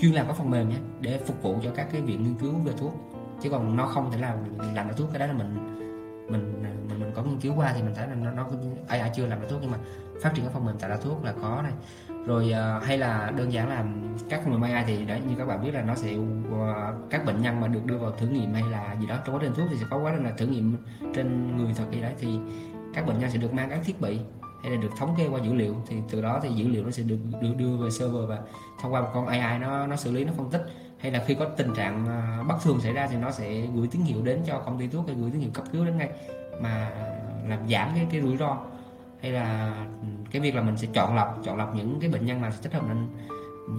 chuyên 0.00 0.12
làm 0.12 0.26
các 0.26 0.36
phần 0.36 0.50
mềm 0.50 0.68
nhé 0.68 0.76
để 1.00 1.20
phục 1.26 1.42
vụ 1.42 1.56
cho 1.64 1.70
các 1.74 1.88
cái 1.92 2.00
viện 2.00 2.22
nghiên 2.22 2.34
cứu 2.34 2.52
về 2.64 2.72
thuốc. 2.78 2.92
Chứ 3.42 3.50
còn 3.50 3.76
nó 3.76 3.86
không 3.86 4.10
thể 4.12 4.18
làm 4.18 4.36
làm 4.74 4.88
ra 4.88 4.94
thuốc 4.96 5.08
cái 5.12 5.18
đó 5.18 5.26
là 5.26 5.32
mình 5.32 5.78
mình 6.28 6.62
mình, 7.12 7.24
có 7.24 7.30
nghiên 7.30 7.40
cứu 7.40 7.54
qua 7.56 7.72
thì 7.74 7.82
mình 7.82 7.94
thấy 7.94 8.08
là 8.08 8.14
nó, 8.14 8.30
nó 8.30 8.48
AI 8.88 9.10
chưa 9.14 9.26
làm 9.26 9.40
ra 9.40 9.46
thuốc 9.50 9.58
nhưng 9.62 9.70
mà 9.70 9.78
phát 10.22 10.32
triển 10.34 10.44
các 10.44 10.52
phần 10.52 10.64
mềm 10.64 10.78
tạo 10.78 10.90
ra 10.90 10.96
thuốc 10.96 11.24
là 11.24 11.34
có 11.42 11.62
này. 11.62 11.72
Rồi 12.26 12.52
uh, 12.52 12.84
hay 12.84 12.98
là 12.98 13.32
đơn 13.36 13.52
giản 13.52 13.68
là 13.68 13.84
các 14.28 14.40
phần 14.44 14.52
mềm 14.52 14.72
AI 14.72 14.84
thì 14.86 15.04
đấy 15.04 15.20
như 15.28 15.34
các 15.38 15.44
bạn 15.44 15.64
biết 15.64 15.74
là 15.74 15.82
nó 15.82 15.94
sẽ 15.94 16.14
uh, 16.14 17.10
các 17.10 17.24
bệnh 17.24 17.42
nhân 17.42 17.60
mà 17.60 17.68
được 17.68 17.84
đưa 17.86 17.98
vào 17.98 18.10
thử 18.10 18.26
nghiệm 18.26 18.54
hay 18.54 18.62
là 18.70 18.96
gì 19.00 19.06
đó 19.06 19.18
trong 19.24 19.34
quá 19.34 19.40
trình 19.42 19.54
thuốc 19.54 19.66
thì 19.70 19.76
sẽ 19.76 19.86
có 19.90 19.98
quá 19.98 20.12
trình 20.14 20.24
là 20.24 20.32
thử 20.38 20.46
nghiệm 20.46 20.76
trên 21.14 21.56
người 21.56 21.74
thật 21.76 21.84
gì 21.92 22.00
đấy. 22.00 22.12
Thì 22.20 22.38
các 22.94 23.06
bệnh 23.06 23.18
nhân 23.18 23.30
sẽ 23.30 23.38
được 23.38 23.52
mang 23.52 23.70
các 23.70 23.80
thiết 23.84 24.00
bị 24.00 24.18
hay 24.62 24.70
là 24.70 24.82
được 24.82 24.90
thống 24.98 25.14
kê 25.18 25.28
qua 25.28 25.40
dữ 25.40 25.54
liệu 25.54 25.74
thì 25.86 25.96
từ 26.10 26.22
đó 26.22 26.40
thì 26.42 26.48
dữ 26.48 26.68
liệu 26.68 26.84
nó 26.84 26.90
sẽ 26.90 27.02
được 27.02 27.18
được 27.40 27.54
đưa 27.58 27.76
về 27.76 27.90
server 27.90 28.28
và 28.28 28.38
thông 28.80 28.92
qua 28.92 29.00
một 29.00 29.08
con 29.14 29.26
AI 29.26 29.58
nó 29.58 29.86
nó 29.86 29.96
xử 29.96 30.12
lý 30.12 30.24
nó 30.24 30.32
phân 30.36 30.50
tích. 30.50 30.62
Hay 30.98 31.12
là 31.12 31.24
khi 31.26 31.34
có 31.34 31.44
tình 31.44 31.74
trạng 31.74 32.06
ờ, 32.06 32.44
bất 32.48 32.54
thường 32.62 32.80
xảy 32.80 32.92
ra 32.92 33.06
thì 33.06 33.16
nó 33.16 33.30
sẽ 33.30 33.66
gửi 33.74 33.88
tín 33.90 34.02
hiệu 34.02 34.22
đến 34.22 34.42
cho 34.46 34.58
công 34.58 34.78
ty 34.78 34.86
thuốc 34.86 35.06
hay 35.06 35.16
gửi 35.20 35.30
tín 35.30 35.40
hiệu 35.40 35.50
cấp 35.54 35.64
cứu 35.72 35.84
đến 35.84 35.98
ngay 35.98 36.10
mà 36.62 36.90
làm 37.48 37.68
giảm 37.68 37.88
cái 37.94 38.06
cái 38.10 38.20
rủi 38.20 38.36
ro. 38.36 38.56
Hay 39.22 39.32
là 39.32 39.74
cái 40.30 40.42
việc 40.42 40.54
là 40.54 40.62
mình 40.62 40.76
sẽ 40.76 40.88
chọn 40.92 41.16
lọc 41.16 41.40
chọn 41.44 41.56
lọc 41.56 41.74
những 41.74 42.00
cái 42.00 42.10
bệnh 42.10 42.26
nhân 42.26 42.42
nào 42.42 42.50
thích 42.62 42.72
hợp 42.72 42.82
nên 42.88 43.06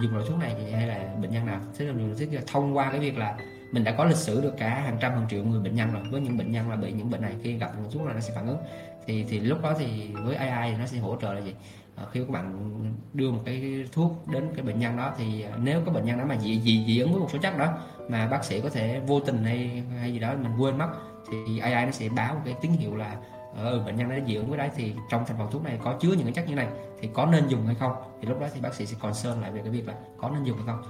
dùng 0.02 0.14
loại 0.14 0.26
thuốc 0.28 0.38
này 0.38 0.72
hay 0.72 0.86
là 0.86 1.14
bệnh 1.20 1.30
nhân 1.30 1.46
nào 1.46 1.60
thích 1.78 1.86
hợp 1.86 1.92
dùng 1.98 2.14
thuốc 2.18 2.32
này 2.32 2.42
thông 2.46 2.76
qua 2.76 2.90
cái 2.90 3.00
việc 3.00 3.18
là 3.18 3.36
mình 3.72 3.84
đã 3.84 3.92
có 3.92 4.04
lịch 4.04 4.16
sử 4.16 4.40
được 4.40 4.54
cả 4.58 4.68
hàng 4.68 4.96
trăm 5.00 5.12
hàng 5.12 5.26
triệu 5.30 5.44
người 5.44 5.60
bệnh 5.60 5.74
nhân 5.74 5.92
rồi 5.92 6.02
với 6.10 6.20
những 6.20 6.38
bệnh 6.38 6.52
nhân 6.52 6.70
là 6.70 6.76
bị 6.76 6.92
những 6.92 7.10
bệnh 7.10 7.22
này 7.22 7.34
khi 7.42 7.56
gặp 7.58 7.78
một 7.78 7.88
thuốc 7.92 8.06
là 8.06 8.12
nó 8.12 8.20
sẽ 8.20 8.34
phản 8.34 8.46
ứng. 8.46 8.58
Thì 9.06 9.24
thì 9.28 9.40
lúc 9.40 9.62
đó 9.62 9.74
thì 9.78 10.10
với 10.24 10.36
AI 10.36 10.70
thì 10.70 10.78
nó 10.78 10.86
sẽ 10.86 10.98
hỗ 10.98 11.16
trợ 11.20 11.34
là 11.34 11.40
gì? 11.40 11.54
À, 11.96 12.04
khi 12.12 12.20
các 12.20 12.30
bạn 12.30 12.72
đưa 13.12 13.30
một 13.30 13.40
cái 13.44 13.84
thuốc 13.92 14.28
đến 14.32 14.48
cái 14.56 14.64
bệnh 14.64 14.78
nhân 14.78 14.96
đó 14.96 15.12
thì 15.18 15.42
ờ, 15.42 15.58
nếu 15.62 15.80
có 15.86 15.92
bệnh 15.92 16.04
nhân 16.04 16.18
đó 16.18 16.24
mà 16.28 16.36
dị 16.38 16.60
dị 16.60 16.84
dị 16.86 16.98
ứng 16.98 17.12
với 17.12 17.20
một 17.20 17.28
số 17.32 17.38
chất 17.38 17.58
đó 17.58 17.78
mà 18.08 18.26
bác 18.26 18.44
sĩ 18.44 18.60
có 18.60 18.68
thể 18.68 19.00
vô 19.06 19.20
tình 19.20 19.44
hay 19.44 19.82
hay 20.00 20.12
gì 20.12 20.18
đó 20.18 20.34
mình 20.42 20.52
quên 20.58 20.78
mất 20.78 20.88
thì 21.30 21.58
AI 21.58 21.86
nó 21.86 21.92
sẽ 21.92 22.08
báo 22.08 22.34
một 22.34 22.40
cái 22.44 22.54
tín 22.60 22.72
hiệu 22.72 22.96
là 22.96 23.16
ừ, 23.58 23.82
bệnh 23.86 23.96
nhân 23.96 24.10
đã 24.10 24.16
dị 24.26 24.34
ứng 24.34 24.48
với 24.48 24.58
đấy 24.58 24.70
thì 24.76 24.94
trong 25.10 25.24
thành 25.26 25.36
phần 25.38 25.50
thuốc 25.50 25.64
này 25.64 25.78
có 25.84 25.94
chứa 26.00 26.08
những 26.08 26.24
cái 26.24 26.32
chất 26.32 26.48
như 26.48 26.54
này 26.54 26.68
thì 27.00 27.08
có 27.12 27.26
nên 27.26 27.48
dùng 27.48 27.66
hay 27.66 27.74
không? 27.74 27.92
Thì 28.20 28.28
lúc 28.28 28.40
đó 28.40 28.46
thì 28.54 28.60
bác 28.60 28.74
sĩ 28.74 28.86
sẽ 28.86 28.96
concern 29.00 29.40
lại 29.40 29.52
về 29.52 29.60
cái 29.60 29.70
việc 29.70 29.88
là 29.88 29.94
có 30.16 30.30
nên 30.30 30.44
dùng 30.44 30.56
hay 30.56 30.66
không. 30.66 30.82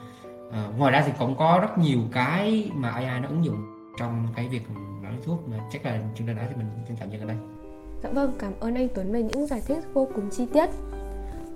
À, 0.53 0.69
ngoài 0.79 0.93
ra 0.93 1.03
thì 1.07 1.13
cũng 1.19 1.37
có 1.37 1.59
rất 1.63 1.79
nhiều 1.79 1.99
cái 2.13 2.71
mà 2.75 2.91
AI 2.91 3.21
nó 3.21 3.29
ứng 3.29 3.45
dụng 3.45 3.91
trong 3.99 4.27
cái 4.37 4.49
việc 4.49 4.63
nói 5.03 5.13
thuốc 5.25 5.49
mà 5.49 5.57
chắc 5.73 5.87
là 5.87 6.01
chúng 6.15 6.27
ta 6.27 6.33
đó 6.33 6.43
thì 6.49 6.57
mình 6.57 6.67
xin 6.89 6.97
tạm 6.97 7.11
dừng 7.11 7.21
ở 7.21 7.27
đây. 7.27 7.37
Dạ 8.03 8.11
vâng, 8.11 8.33
cảm 8.39 8.53
ơn 8.61 8.75
anh 8.75 8.89
Tuấn 8.95 9.13
về 9.13 9.23
những 9.23 9.47
giải 9.47 9.61
thích 9.67 9.85
vô 9.93 10.09
cùng 10.15 10.31
chi 10.31 10.47
tiết. 10.53 10.71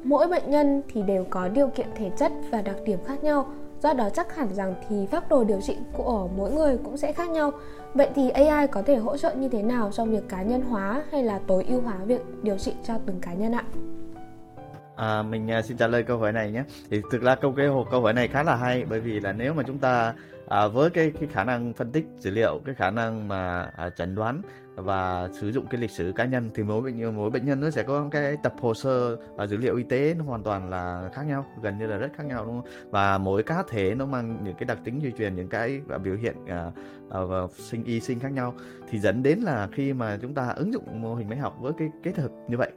Mỗi 0.04 0.28
bệnh 0.28 0.50
nhân 0.50 0.82
thì 0.92 1.02
đều 1.02 1.24
có 1.30 1.48
điều 1.48 1.68
kiện 1.68 1.86
thể 1.96 2.10
chất 2.18 2.32
và 2.50 2.62
đặc 2.62 2.76
điểm 2.84 2.98
khác 3.06 3.24
nhau, 3.24 3.46
do 3.82 3.92
đó 3.92 4.08
chắc 4.14 4.36
hẳn 4.36 4.54
rằng 4.54 4.74
thì 4.88 5.06
phác 5.06 5.28
đồ 5.28 5.44
điều 5.44 5.60
trị 5.60 5.76
của 5.92 6.28
mỗi 6.36 6.50
người 6.52 6.78
cũng 6.84 6.96
sẽ 6.96 7.12
khác 7.12 7.30
nhau. 7.30 7.50
Vậy 7.94 8.08
thì 8.14 8.30
AI 8.30 8.66
có 8.66 8.82
thể 8.82 8.96
hỗ 8.96 9.16
trợ 9.16 9.34
như 9.34 9.48
thế 9.48 9.62
nào 9.62 9.90
trong 9.92 10.10
việc 10.10 10.28
cá 10.28 10.42
nhân 10.42 10.62
hóa 10.62 11.02
hay 11.10 11.22
là 11.22 11.40
tối 11.46 11.64
ưu 11.68 11.80
hóa 11.80 11.96
việc 12.04 12.20
điều 12.42 12.58
trị 12.58 12.72
cho 12.84 12.94
từng 13.06 13.20
cá 13.20 13.34
nhân 13.34 13.52
ạ? 13.52 13.64
À, 14.98 15.22
mình 15.22 15.50
à, 15.50 15.62
xin 15.62 15.76
trả 15.76 15.86
lời 15.86 16.02
câu 16.02 16.18
hỏi 16.18 16.32
này 16.32 16.50
nhé. 16.50 16.64
Thì 16.90 17.02
thực 17.10 17.22
ra 17.22 17.34
câu 17.34 17.52
cái 17.52 17.66
câu 17.90 18.00
hỏi 18.00 18.12
này 18.12 18.28
khá 18.28 18.42
là 18.42 18.56
hay 18.56 18.84
bởi 18.88 19.00
vì 19.00 19.20
là 19.20 19.32
nếu 19.32 19.54
mà 19.54 19.62
chúng 19.66 19.78
ta 19.78 20.14
à, 20.48 20.68
với 20.68 20.90
cái 20.90 21.12
cái 21.20 21.28
khả 21.32 21.44
năng 21.44 21.72
phân 21.72 21.92
tích 21.92 22.06
dữ 22.18 22.30
liệu, 22.30 22.60
cái 22.64 22.74
khả 22.74 22.90
năng 22.90 23.28
mà 23.28 23.70
à, 23.76 23.90
chẩn 23.90 24.14
đoán 24.14 24.42
và 24.74 25.28
sử 25.40 25.52
dụng 25.52 25.66
cái 25.70 25.80
lịch 25.80 25.90
sử 25.90 26.12
cá 26.16 26.24
nhân 26.24 26.50
thì 26.54 26.62
mỗi 26.62 26.82
bệnh 26.82 27.16
mỗi 27.16 27.30
bệnh 27.30 27.46
nhân 27.46 27.60
nó 27.60 27.70
sẽ 27.70 27.82
có 27.82 28.08
cái 28.10 28.36
tập 28.42 28.54
hồ 28.60 28.74
sơ 28.74 29.16
và 29.36 29.46
dữ 29.46 29.56
liệu 29.56 29.76
y 29.76 29.82
tế 29.82 30.14
nó 30.18 30.24
hoàn 30.24 30.42
toàn 30.42 30.70
là 30.70 31.10
khác 31.12 31.22
nhau 31.22 31.46
gần 31.62 31.78
như 31.78 31.86
là 31.86 31.96
rất 31.96 32.08
khác 32.16 32.26
nhau 32.26 32.44
đúng 32.44 32.62
không 32.62 32.90
và 32.90 33.18
mỗi 33.18 33.42
cá 33.42 33.62
thể 33.68 33.94
nó 33.94 34.06
mang 34.06 34.38
những 34.44 34.54
cái 34.54 34.64
đặc 34.64 34.78
tính 34.84 35.00
di 35.02 35.12
truyền 35.18 35.36
những 35.36 35.48
cái 35.48 35.80
và 35.86 35.98
biểu 35.98 36.16
hiện 36.16 36.36
à, 36.48 36.70
à, 37.10 37.20
sinh 37.56 37.84
y 37.84 38.00
sinh 38.00 38.20
khác 38.20 38.32
nhau 38.32 38.54
thì 38.90 38.98
dẫn 38.98 39.22
đến 39.22 39.38
là 39.38 39.68
khi 39.72 39.92
mà 39.92 40.18
chúng 40.22 40.34
ta 40.34 40.48
ứng 40.48 40.72
dụng 40.72 41.02
mô 41.02 41.14
hình 41.14 41.28
máy 41.28 41.38
học 41.38 41.56
với 41.60 41.72
cái 41.78 41.88
kết 42.02 42.18
hợp 42.18 42.30
như 42.48 42.56
vậy 42.56 42.72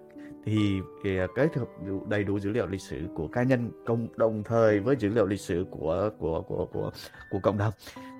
thì 0.45 0.81
ờ, 1.03 1.27
kết 1.35 1.55
hợp 1.55 1.67
đầy 2.07 2.23
đủ 2.23 2.39
dữ 2.39 2.49
liệu 2.49 2.67
lịch 2.67 2.81
sử 2.81 3.07
của 3.15 3.27
cá 3.27 3.43
nhân 3.43 3.71
công 3.85 4.07
đồng 4.15 4.43
thời 4.43 4.79
với 4.79 4.95
dữ 4.95 5.09
liệu 5.09 5.25
lịch 5.25 5.41
sử 5.41 5.65
của 5.71 6.09
của 6.19 6.41
của 6.41 6.65
của 6.65 6.91
của 7.31 7.39
cộng 7.39 7.57
đồng. 7.57 7.73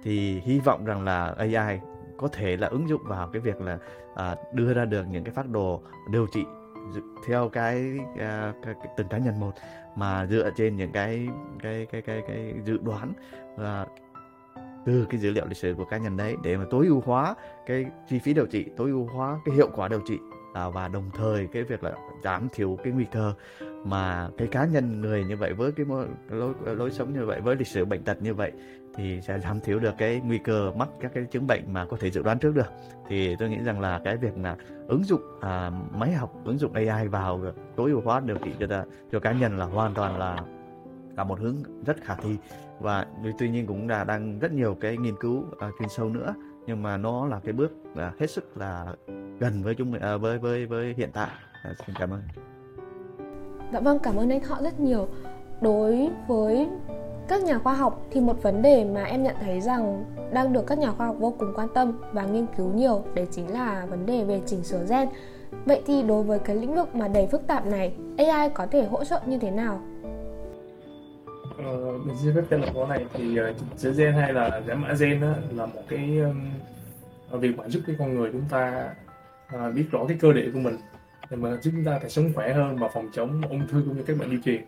Thì 0.03 0.39
hy 0.39 0.60
vọng 0.60 0.86
rằng 0.86 1.03
là 1.03 1.36
AI 1.38 1.79
có 2.17 2.27
thể 2.27 2.57
là 2.57 2.67
ứng 2.67 2.89
dụng 2.89 3.01
vào 3.03 3.29
cái 3.34 3.41
việc 3.41 3.62
là 3.62 3.77
à, 4.15 4.36
đưa 4.53 4.73
ra 4.73 4.86
được 4.86 5.03
những 5.12 5.23
cái 5.23 5.34
phác 5.34 5.49
đồ 5.49 5.81
điều 6.12 6.27
trị 6.34 6.43
theo 7.27 7.49
cái, 7.49 7.99
à, 8.19 8.53
cái, 8.63 8.73
cái 8.84 8.93
từng 8.97 9.07
cá 9.07 9.17
nhân 9.17 9.39
một 9.39 9.51
mà 9.95 10.25
dựa 10.25 10.49
trên 10.55 10.75
những 10.75 10.91
cái 10.91 11.27
cái 11.63 11.88
cái 11.91 12.01
cái 12.01 12.21
cái 12.27 12.53
dự 12.65 12.77
đoán 12.77 13.13
à, 13.57 13.86
từ 14.86 15.05
cái 15.10 15.19
dữ 15.19 15.31
liệu 15.31 15.45
lịch 15.45 15.57
sử 15.57 15.73
của 15.77 15.86
cá 15.86 15.97
nhân 15.97 16.17
đấy 16.17 16.36
để 16.43 16.57
mà 16.57 16.65
tối 16.69 16.88
ưu 16.88 17.01
hóa 17.05 17.36
cái 17.65 17.86
chi 18.10 18.19
phí 18.19 18.34
điều 18.34 18.45
trị 18.45 18.65
tối 18.77 18.89
ưu 18.89 19.05
hóa 19.05 19.39
cái 19.45 19.55
hiệu 19.55 19.69
quả 19.75 19.88
điều 19.88 20.01
trị 20.07 20.19
à, 20.53 20.69
và 20.69 20.87
đồng 20.87 21.09
thời 21.13 21.47
cái 21.47 21.63
việc 21.63 21.83
là 21.83 21.91
giảm 22.23 22.47
thiểu 22.53 22.77
cái 22.83 22.93
nguy 22.93 23.05
cơ 23.11 23.33
mà 23.85 24.29
cái 24.37 24.47
cá 24.47 24.65
nhân 24.65 25.01
người 25.01 25.23
như 25.23 25.37
vậy 25.37 25.53
với 25.53 25.71
cái 25.71 25.85
lối 26.29 26.53
lối 26.65 26.91
sống 26.91 27.13
như 27.13 27.25
vậy 27.25 27.41
với 27.41 27.55
lịch 27.55 27.67
sử 27.67 27.85
bệnh 27.85 28.03
tật 28.03 28.21
như 28.21 28.33
vậy 28.33 28.51
thì 28.95 29.21
sẽ 29.21 29.39
giảm 29.39 29.59
thiểu 29.59 29.79
được 29.79 29.93
cái 29.97 30.21
nguy 30.25 30.37
cơ 30.37 30.71
mắc 30.71 30.89
các 30.99 31.11
cái 31.13 31.23
chứng 31.31 31.47
bệnh 31.47 31.73
mà 31.73 31.85
có 31.85 31.97
thể 31.99 32.11
dự 32.11 32.21
đoán 32.23 32.39
trước 32.39 32.55
được. 32.55 32.67
Thì 33.07 33.35
tôi 33.39 33.49
nghĩ 33.49 33.57
rằng 33.63 33.79
là 33.79 34.01
cái 34.03 34.17
việc 34.17 34.37
là 34.37 34.55
ứng 34.87 35.03
dụng 35.03 35.21
à, 35.41 35.71
máy 35.93 36.11
học 36.11 36.33
ứng 36.45 36.57
dụng 36.57 36.73
AI 36.73 37.07
vào 37.07 37.41
tối 37.75 37.91
ưu 37.91 38.01
hóa 38.01 38.19
điều 38.19 38.37
trị 38.37 38.51
cho 38.59 38.85
cho 39.11 39.19
cá 39.19 39.31
nhân 39.31 39.57
là 39.57 39.65
hoàn 39.65 39.93
toàn 39.93 40.17
là 40.17 40.43
là 41.17 41.23
một 41.23 41.39
hướng 41.39 41.55
rất 41.85 41.97
khả 42.03 42.15
thi. 42.15 42.37
Và 42.79 43.05
tuy 43.39 43.49
nhiên 43.49 43.67
cũng 43.67 43.89
là 43.89 44.03
đang 44.03 44.39
rất 44.39 44.51
nhiều 44.51 44.77
cái 44.81 44.97
nghiên 44.97 45.15
cứu 45.19 45.45
à, 45.59 45.69
chuyên 45.79 45.89
sâu 45.89 46.09
nữa 46.09 46.33
nhưng 46.71 46.84
mà 46.84 46.97
nó 46.97 47.25
là 47.25 47.39
cái 47.43 47.53
bước 47.53 47.71
là 47.95 48.13
hết 48.19 48.31
sức 48.31 48.57
là 48.57 48.86
gần 49.39 49.63
với 49.63 49.75
chúng 49.75 49.93
à, 49.93 50.17
với 50.17 50.39
với 50.39 50.65
với 50.65 50.93
hiện 50.97 51.10
tại. 51.13 51.29
À, 51.63 51.73
xin 51.86 51.95
cảm 51.99 52.10
ơn. 52.12 52.21
Dạ 53.73 53.79
vâng 53.79 53.99
cảm 53.99 54.15
ơn 54.15 54.29
anh 54.29 54.41
thọ 54.41 54.57
rất 54.63 54.79
nhiều. 54.79 55.07
Đối 55.62 56.10
với 56.27 56.67
các 57.27 57.43
nhà 57.43 57.57
khoa 57.60 57.73
học 57.73 58.05
thì 58.12 58.21
một 58.21 58.43
vấn 58.43 58.62
đề 58.62 58.86
mà 58.86 59.03
em 59.03 59.23
nhận 59.23 59.36
thấy 59.41 59.62
rằng 59.62 60.05
đang 60.34 60.53
được 60.53 60.67
các 60.67 60.77
nhà 60.77 60.91
khoa 60.91 61.07
học 61.07 61.15
vô 61.19 61.34
cùng 61.39 61.53
quan 61.55 61.67
tâm 61.73 61.99
và 62.12 62.25
nghiên 62.25 62.45
cứu 62.57 62.73
nhiều 62.73 63.03
đấy 63.13 63.27
chính 63.31 63.53
là 63.53 63.86
vấn 63.89 64.05
đề 64.05 64.23
về 64.23 64.41
chỉnh 64.45 64.63
sửa 64.63 64.86
gen. 64.89 65.10
Vậy 65.65 65.81
thì 65.86 66.03
đối 66.03 66.23
với 66.23 66.39
cái 66.39 66.55
lĩnh 66.55 66.75
vực 66.75 66.95
mà 66.95 67.07
đầy 67.07 67.27
phức 67.27 67.47
tạp 67.47 67.65
này 67.65 67.93
AI 68.17 68.49
có 68.49 68.65
thể 68.65 68.86
hỗ 68.86 69.03
trợ 69.03 69.19
như 69.25 69.38
thế 69.38 69.51
nào? 69.51 69.81
Mình 72.05 72.15
xin 72.23 72.35
phép 72.35 72.41
trả 72.49 72.57
lời 72.57 72.69
có 72.75 72.87
này. 72.87 73.05
Thì 73.13 73.39
uh, 73.39 73.97
gen 73.97 74.13
hay 74.13 74.33
là 74.33 74.61
giải 74.67 74.77
mã 74.77 74.93
gen 74.99 75.21
đó, 75.21 75.33
là 75.51 75.65
một 75.65 75.81
cái 75.89 76.19
um, 76.19 76.51
việc 77.41 77.57
mà 77.57 77.67
giúp 77.67 77.81
cái 77.87 77.95
con 77.99 78.15
người 78.15 78.29
chúng 78.31 78.45
ta 78.49 78.89
uh, 79.55 79.73
biết 79.75 79.85
rõ 79.91 80.05
cái 80.07 80.17
cơ 80.21 80.33
địa 80.33 80.49
của 80.53 80.59
mình. 80.59 80.77
Để 81.29 81.37
mà 81.37 81.49
giúp 81.61 81.71
chúng 81.75 81.85
ta 81.85 81.99
thể 81.99 82.09
sống 82.09 82.33
khỏe 82.35 82.53
hơn 82.53 82.77
và 82.77 82.87
phòng 82.93 83.09
chống 83.13 83.41
ung 83.49 83.67
thư 83.67 83.83
cũng 83.85 83.97
như 83.97 84.03
các 84.03 84.17
bệnh 84.17 84.29
di 84.29 84.37
truyền. 84.45 84.61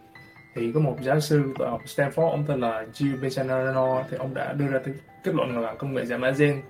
Thì 0.55 0.71
có 0.71 0.79
một 0.79 0.97
giáo 1.01 1.19
sư 1.19 1.53
tại 1.59 1.69
học 1.69 1.81
Stanford 1.85 2.29
ông 2.29 2.45
tên 2.47 2.59
là 2.59 2.85
Gio 2.93 3.17
Besanano 3.21 4.03
thì 4.09 4.17
ông 4.17 4.33
đã 4.33 4.53
đưa 4.53 4.67
ra 4.67 4.79
cái 4.85 4.93
kết 5.23 5.35
luận 5.35 5.61
là 5.61 5.73
công 5.73 5.93
nghệ 5.93 6.05
giải 6.05 6.19
mã 6.19 6.31
gen 6.31 6.61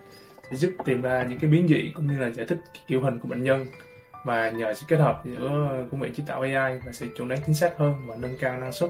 sẽ 0.51 0.57
giúp 0.57 0.71
tìm 0.85 1.01
ra 1.01 1.23
những 1.23 1.39
cái 1.39 1.49
biến 1.49 1.67
dị 1.67 1.91
cũng 1.95 2.07
như 2.07 2.19
là 2.19 2.29
giải 2.29 2.45
thích 2.45 2.57
kiểu 2.87 3.01
hình 3.01 3.19
của 3.19 3.27
bệnh 3.27 3.43
nhân. 3.43 3.65
Và 4.25 4.49
nhờ 4.49 4.73
sự 4.73 4.85
kết 4.87 4.97
hợp 4.97 5.21
giữa 5.25 5.69
công 5.91 6.01
nghệ 6.01 6.09
trí 6.15 6.23
tạo 6.27 6.41
AI 6.41 6.79
và 6.85 6.91
sẽ 6.91 7.05
chuẩn 7.17 7.27
đoán 7.27 7.41
chính 7.45 7.55
xác 7.55 7.77
hơn 7.77 7.93
và 8.05 8.15
nâng 8.15 8.37
cao 8.39 8.57
năng 8.57 8.71
suất 8.71 8.89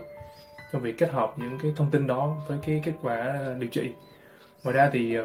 trong 0.74 0.82
việc 0.82 0.98
kết 0.98 1.12
hợp 1.12 1.34
những 1.38 1.58
cái 1.62 1.74
thông 1.76 1.92
tin 1.92 2.08
đó 2.08 2.36
với 2.48 2.58
cái 2.66 2.82
kết 2.86 2.94
quả 3.02 3.16
ờ, 3.16 3.54
điều 3.60 3.70
trị. 3.70 3.92
Ngoài 4.64 4.76
ra 4.76 4.90
thì 4.94 5.16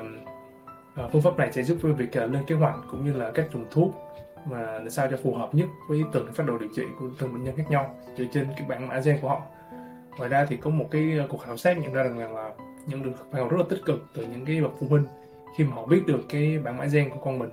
ờ, 0.95 1.09
phương 1.13 1.23
pháp 1.23 1.39
này 1.39 1.53
sẽ 1.53 1.63
giúp 1.63 1.79
với 1.81 1.93
việc 1.93 2.13
ờ, 2.13 2.27
lên 2.27 2.43
kế 2.47 2.55
hoạch 2.55 2.75
cũng 2.91 3.05
như 3.05 3.13
là 3.13 3.31
cách 3.31 3.47
dùng 3.53 3.65
thuốc 3.71 3.95
mà 4.51 4.79
để 4.85 4.91
sao 4.91 5.09
cho 5.11 5.17
phù 5.23 5.35
hợp 5.35 5.55
nhất 5.55 5.67
với 5.89 6.03
từng 6.13 6.33
phát 6.33 6.47
đồ 6.47 6.59
điều 6.59 6.69
trị 6.77 6.83
của 6.99 7.07
từng 7.19 7.33
bệnh 7.33 7.45
nhân 7.45 7.57
khác 7.57 7.71
nhau 7.71 7.95
dựa 8.17 8.25
trên 8.33 8.47
cái 8.57 8.67
bản 8.69 8.89
mã 8.89 9.01
gen 9.01 9.19
của 9.23 9.29
họ. 9.29 9.43
Ngoài 10.19 10.29
ra 10.29 10.47
thì 10.49 10.57
có 10.57 10.71
một 10.71 10.89
cái 10.91 11.21
cuộc 11.29 11.39
khảo 11.39 11.57
sát 11.57 11.79
nhận 11.79 11.93
ra 11.93 12.03
rằng 12.03 12.19
là, 12.19 12.29
là 12.29 12.51
nhận 12.87 13.03
được 13.03 13.13
phản 13.33 13.41
hồi 13.43 13.51
rất 13.51 13.57
là 13.57 13.65
tích 13.69 13.85
cực 13.85 14.05
từ 14.15 14.27
những 14.27 14.45
cái 14.45 14.61
bậc 14.61 14.73
phụ 14.81 14.87
huynh 14.91 15.05
khi 15.57 15.65
mà 15.65 15.75
họ 15.75 15.87
biết 15.87 16.03
được 16.07 16.21
cái 16.29 16.59
bản 16.59 16.77
mã 16.77 16.85
gen 16.85 17.11
của 17.11 17.21
con 17.25 17.39
mình. 17.39 17.51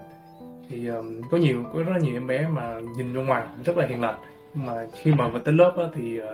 Thì 0.70 0.88
um, 0.88 1.22
có 1.32 1.38
nhiều 1.38 1.64
có 1.74 1.84
rất 1.84 1.92
là 1.92 2.00
nhiều 2.00 2.14
em 2.14 2.28
bé 2.28 2.48
mà 2.48 2.80
nhìn 2.98 3.14
ra 3.14 3.22
ngoài 3.22 3.48
rất 3.66 3.78
là 3.78 3.88
hiền 3.88 4.02
lành 4.02 4.16
mà 4.56 4.88
khi 5.02 5.14
mà 5.14 5.28
vào 5.28 5.42
tới 5.42 5.54
lớp 5.54 5.74
á, 5.78 5.84
thì 5.94 6.20
uh, 6.20 6.26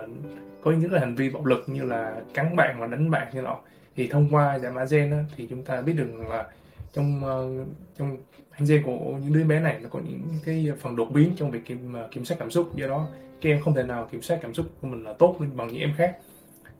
có 0.62 0.70
những 0.70 0.90
cái 0.90 1.00
hành 1.00 1.14
vi 1.14 1.30
bạo 1.30 1.44
lực 1.44 1.64
như 1.66 1.84
là 1.84 2.20
cắn 2.34 2.56
bạn 2.56 2.76
và 2.80 2.86
đánh 2.86 3.10
bạn 3.10 3.26
như 3.32 3.42
nọ. 3.42 3.58
Thì 3.96 4.08
thông 4.08 4.28
qua 4.30 4.58
giải 4.58 4.72
mã 4.72 4.84
gen 4.90 5.10
á, 5.10 5.24
thì 5.36 5.46
chúng 5.50 5.62
ta 5.62 5.80
biết 5.80 5.92
được 5.92 6.08
là 6.28 6.46
trong 6.92 7.22
uh, 7.24 7.66
trong 7.98 8.16
hành 8.50 8.68
gen 8.68 8.82
của 8.82 8.98
những 9.22 9.32
đứa 9.32 9.44
bé 9.44 9.60
này 9.60 9.78
nó 9.82 9.88
có 9.88 10.00
những 10.04 10.22
cái 10.44 10.72
phần 10.80 10.96
đột 10.96 11.08
biến 11.12 11.32
trong 11.36 11.50
việc 11.50 11.64
kiểm, 11.64 11.94
uh, 12.04 12.10
kiểm 12.10 12.24
soát 12.24 12.36
cảm 12.40 12.50
xúc. 12.50 12.76
Do 12.76 12.86
đó 12.86 13.08
các 13.40 13.50
em 13.50 13.60
không 13.60 13.74
thể 13.74 13.82
nào 13.82 14.08
kiểm 14.12 14.22
soát 14.22 14.38
cảm 14.42 14.54
xúc 14.54 14.66
của 14.80 14.88
mình 14.88 15.04
là 15.04 15.12
tốt 15.12 15.36
bằng 15.54 15.68
những 15.68 15.80
em 15.80 15.92
khác. 15.96 16.16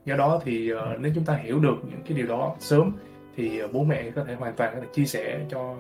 Do 0.05 0.16
đó 0.16 0.40
thì 0.44 0.72
uh, 0.72 0.78
nếu 1.00 1.12
chúng 1.14 1.24
ta 1.24 1.35
hiểu 1.35 1.61
được 1.61 1.76
những 1.90 2.02
cái 2.09 2.16
điều 2.16 2.26
đó 2.26 2.57
sớm 2.61 2.92
thì 3.37 3.62
uh, 3.64 3.72
bố 3.72 3.85
mẹ 3.85 4.11
có 4.11 4.24
thể 4.24 4.35
hoàn 4.35 4.55
toàn 4.57 4.74
có 4.74 4.81
thể 4.81 4.87
chia 4.94 5.05
sẻ 5.05 5.40
cho 5.50 5.76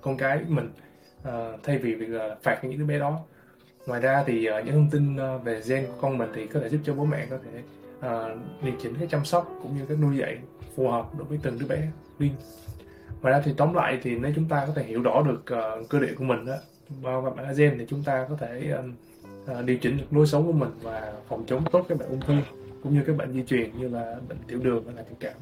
con 0.00 0.16
cái 0.16 0.40
mình 0.48 0.70
uh, 1.28 1.32
thay 1.62 1.78
vì 1.78 1.94
việc 1.94 2.08
uh, 2.16 2.42
phạt 2.42 2.64
những 2.64 2.78
đứa 2.78 2.84
bé 2.84 2.98
đó 2.98 3.20
ngoài 3.88 4.00
ra 4.00 4.24
thì 4.26 4.48
uh, 4.50 4.66
những 4.66 4.74
thông 4.74 4.90
tin 4.90 5.16
uh, 5.16 5.44
về 5.44 5.60
gen 5.68 5.86
của 5.86 5.92
con 6.00 6.18
mình 6.18 6.28
thì 6.34 6.46
có 6.46 6.60
thể 6.60 6.68
giúp 6.68 6.78
cho 6.84 6.94
bố 6.94 7.04
mẹ 7.04 7.26
có 7.30 7.36
thể 7.44 7.62
uh, 7.98 8.38
điều 8.62 8.74
chỉnh 8.82 8.94
cái 8.98 9.08
chăm 9.10 9.24
sóc 9.24 9.52
cũng 9.62 9.76
như 9.76 9.86
cái 9.86 9.96
nuôi 9.96 10.16
dạy 10.16 10.38
phù 10.76 10.88
hợp 10.88 11.18
đối 11.18 11.28
với 11.28 11.38
từng 11.42 11.58
đứa 11.58 11.66
bé 11.66 11.88
riêng. 12.18 12.32
Ngoài 13.22 13.32
ra 13.32 13.40
thì 13.44 13.52
tóm 13.56 13.74
lại 13.74 13.98
thì 14.02 14.18
nếu 14.18 14.32
chúng 14.36 14.48
ta 14.48 14.64
có 14.66 14.72
thể 14.76 14.82
hiểu 14.82 15.02
rõ 15.02 15.22
được 15.22 15.40
uh, 15.80 15.88
cơ 15.88 16.00
địa 16.00 16.14
của 16.18 16.24
mình 16.24 16.46
đó 16.46 16.56
bao 17.02 17.22
gồm 17.22 17.34
gen 17.56 17.78
thì 17.78 17.86
chúng 17.88 18.04
ta 18.04 18.26
có 18.28 18.36
thể 18.36 18.74
uh, 18.78 19.58
uh, 19.58 19.64
điều 19.64 19.78
chỉnh 19.78 19.96
được 19.96 20.06
lối 20.10 20.26
sống 20.26 20.46
của 20.46 20.52
mình 20.52 20.70
và 20.82 21.12
phòng 21.28 21.44
chống 21.46 21.64
tốt 21.72 21.86
các 21.88 21.98
bệnh 21.98 22.08
ung 22.08 22.20
thư 22.20 22.34
cũng 22.82 22.94
như 22.94 23.02
các 23.06 23.16
bệnh 23.16 23.32
di 23.32 23.42
truyền 23.42 23.78
như 23.78 23.88
là 23.88 24.16
bệnh 24.28 24.38
tiểu 24.46 24.58
đường 24.62 24.84
và 24.86 24.92
là 24.96 25.02
tiểu 25.02 25.16
cảm. 25.20 25.34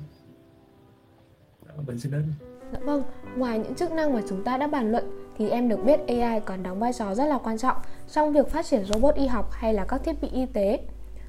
Bệnh 1.87 1.99
xin 1.99 2.13
đến 2.13 2.23
Dạ 2.73 2.79
vâng, 2.83 3.03
ngoài 3.37 3.59
những 3.59 3.75
chức 3.75 3.93
năng 3.93 4.13
mà 4.13 4.23
chúng 4.29 4.45
ta 4.45 4.59
đã 4.59 4.67
bàn 4.67 4.93
luận 4.93 5.26
thì 5.39 5.51
em 5.51 5.69
được 5.69 5.85
biết 5.85 6.01
AI 6.09 6.41
còn 6.41 6.63
đóng 6.63 6.79
vai 6.79 6.93
trò 6.93 7.15
rất 7.15 7.27
là 7.27 7.39
quan 7.39 7.59
trọng 7.59 7.77
trong 8.13 8.33
việc 8.33 8.49
phát 8.49 8.67
triển 8.67 8.85
robot 8.85 9.15
y 9.15 9.27
học 9.27 9.51
hay 9.53 9.75
là 9.75 9.85
các 9.85 10.01
thiết 10.05 10.21
bị 10.21 10.29
y 10.33 10.47
tế. 10.47 10.81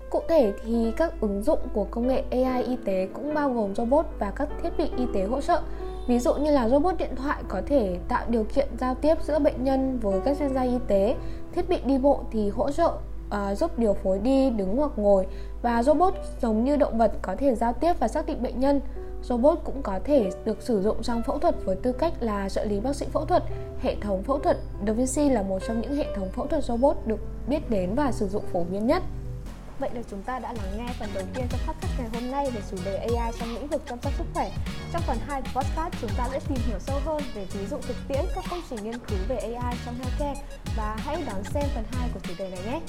Cụ 0.10 0.22
thể 0.30 0.54
thì 0.64 0.92
các 0.98 1.22
ứng 1.22 1.44
dụng 1.44 1.60
của 1.74 1.84
công 1.92 2.08
nghệ 2.08 2.24
AI 2.32 2.64
y 2.64 2.76
tế 2.86 3.08
cũng 3.14 3.34
bao 3.34 3.54
gồm 3.54 3.76
robot 3.76 4.06
và 4.20 4.32
các 4.32 4.50
thiết 4.64 4.70
bị 4.78 4.92
y 4.98 5.06
tế 5.14 5.24
hỗ 5.24 5.42
trợ. 5.42 5.62
Ví 6.08 6.20
dụ 6.20 6.34
như 6.34 6.52
là 6.52 6.70
robot 6.70 6.98
điện 6.98 7.16
thoại 7.16 7.44
có 7.48 7.62
thể 7.66 7.98
tạo 8.08 8.26
điều 8.28 8.44
kiện 8.44 8.68
giao 8.80 8.96
tiếp 8.96 9.18
giữa 9.24 9.40
bệnh 9.40 9.64
nhân 9.64 10.00
với 10.00 10.20
các 10.26 10.38
chuyên 10.40 10.54
gia 10.54 10.62
y 10.62 10.78
tế, 10.88 11.16
thiết 11.56 11.70
bị 11.70 11.78
đi 11.86 11.98
bộ 11.98 12.24
thì 12.32 12.50
hỗ 12.50 12.72
trợ 12.72 12.94
uh, 13.28 13.58
giúp 13.58 13.80
điều 13.80 13.94
phối 13.94 14.20
đi, 14.20 14.50
đứng 14.50 14.78
hoặc 14.78 14.92
ngồi 14.96 15.28
và 15.62 15.84
robot 15.84 16.14
giống 16.42 16.64
như 16.64 16.76
động 16.76 16.98
vật 16.98 17.12
có 17.22 17.36
thể 17.36 17.56
giao 17.56 17.74
tiếp 17.74 17.94
và 18.00 18.08
xác 18.08 18.26
định 18.26 18.44
bệnh 18.44 18.60
nhân 18.60 18.82
Robot 19.30 19.60
cũng 19.64 19.82
có 19.84 20.00
thể 20.04 20.30
được 20.46 20.62
sử 20.62 20.82
dụng 20.82 21.04
trong 21.04 21.24
phẫu 21.24 21.40
thuật 21.40 21.56
với 21.66 21.76
tư 21.76 21.92
cách 21.92 22.14
là 22.20 22.50
trợ 22.50 22.66
lý 22.66 22.80
bác 22.80 22.96
sĩ 22.96 23.06
phẫu 23.14 23.26
thuật. 23.26 23.44
Hệ 23.82 23.96
thống 24.02 24.24
phẫu 24.24 24.40
thuật 24.40 24.58
Da 24.88 24.94
Vinci 24.94 25.30
là 25.30 25.42
một 25.42 25.60
trong 25.68 25.82
những 25.82 25.96
hệ 25.96 26.06
thống 26.16 26.30
phẫu 26.30 26.48
thuật 26.48 26.64
robot 26.64 26.98
được 27.06 27.20
biết 27.48 27.70
đến 27.70 27.96
và 27.96 28.12
sử 28.12 28.28
dụng 28.28 28.44
phổ 28.54 28.64
biến 28.64 28.88
nhất. 28.88 29.04
Vậy 29.80 29.90
là 29.94 30.02
chúng 30.12 30.24
ta 30.24 30.40
đã 30.40 30.54
lắng 30.54 30.78
nghe 30.78 30.94
phần 31.00 31.10
đầu 31.14 31.24
tiên 31.34 31.46
trong 31.50 31.60
podcast 31.68 32.00
ngày 32.00 32.10
hôm 32.14 32.32
nay 32.32 32.52
về 32.52 32.62
chủ 32.72 32.78
đề 32.86 32.96
AI 32.96 33.32
trong 33.40 33.54
lĩnh 33.54 33.68
vực 33.68 33.82
chăm 33.90 34.00
sóc 34.02 34.14
sức 34.18 34.26
khỏe. 34.34 34.52
Trong 34.94 35.02
phần 35.08 35.18
2 35.28 35.42
của 35.42 35.62
podcast, 35.62 35.94
chúng 36.02 36.12
ta 36.18 36.28
sẽ 36.32 36.40
tìm 36.50 36.58
hiểu 36.68 36.80
sâu 36.80 37.00
hơn 37.06 37.22
về 37.36 37.46
ví 37.54 37.66
dụ 37.70 37.78
thực 37.78 37.96
tiễn 38.08 38.26
các 38.36 38.44
công 38.50 38.62
trình 38.70 38.84
nghiên 38.84 39.00
cứu 39.08 39.20
về 39.28 39.36
AI 39.36 39.78
trong 39.86 39.96
healthcare 39.96 40.42
và 40.78 40.96
hãy 41.00 41.24
đón 41.28 41.44
xem 41.44 41.64
phần 41.76 41.84
2 41.92 42.10
của 42.14 42.20
chủ 42.24 42.34
đề 42.38 42.50
này 42.50 42.60
nhé. 42.66 42.82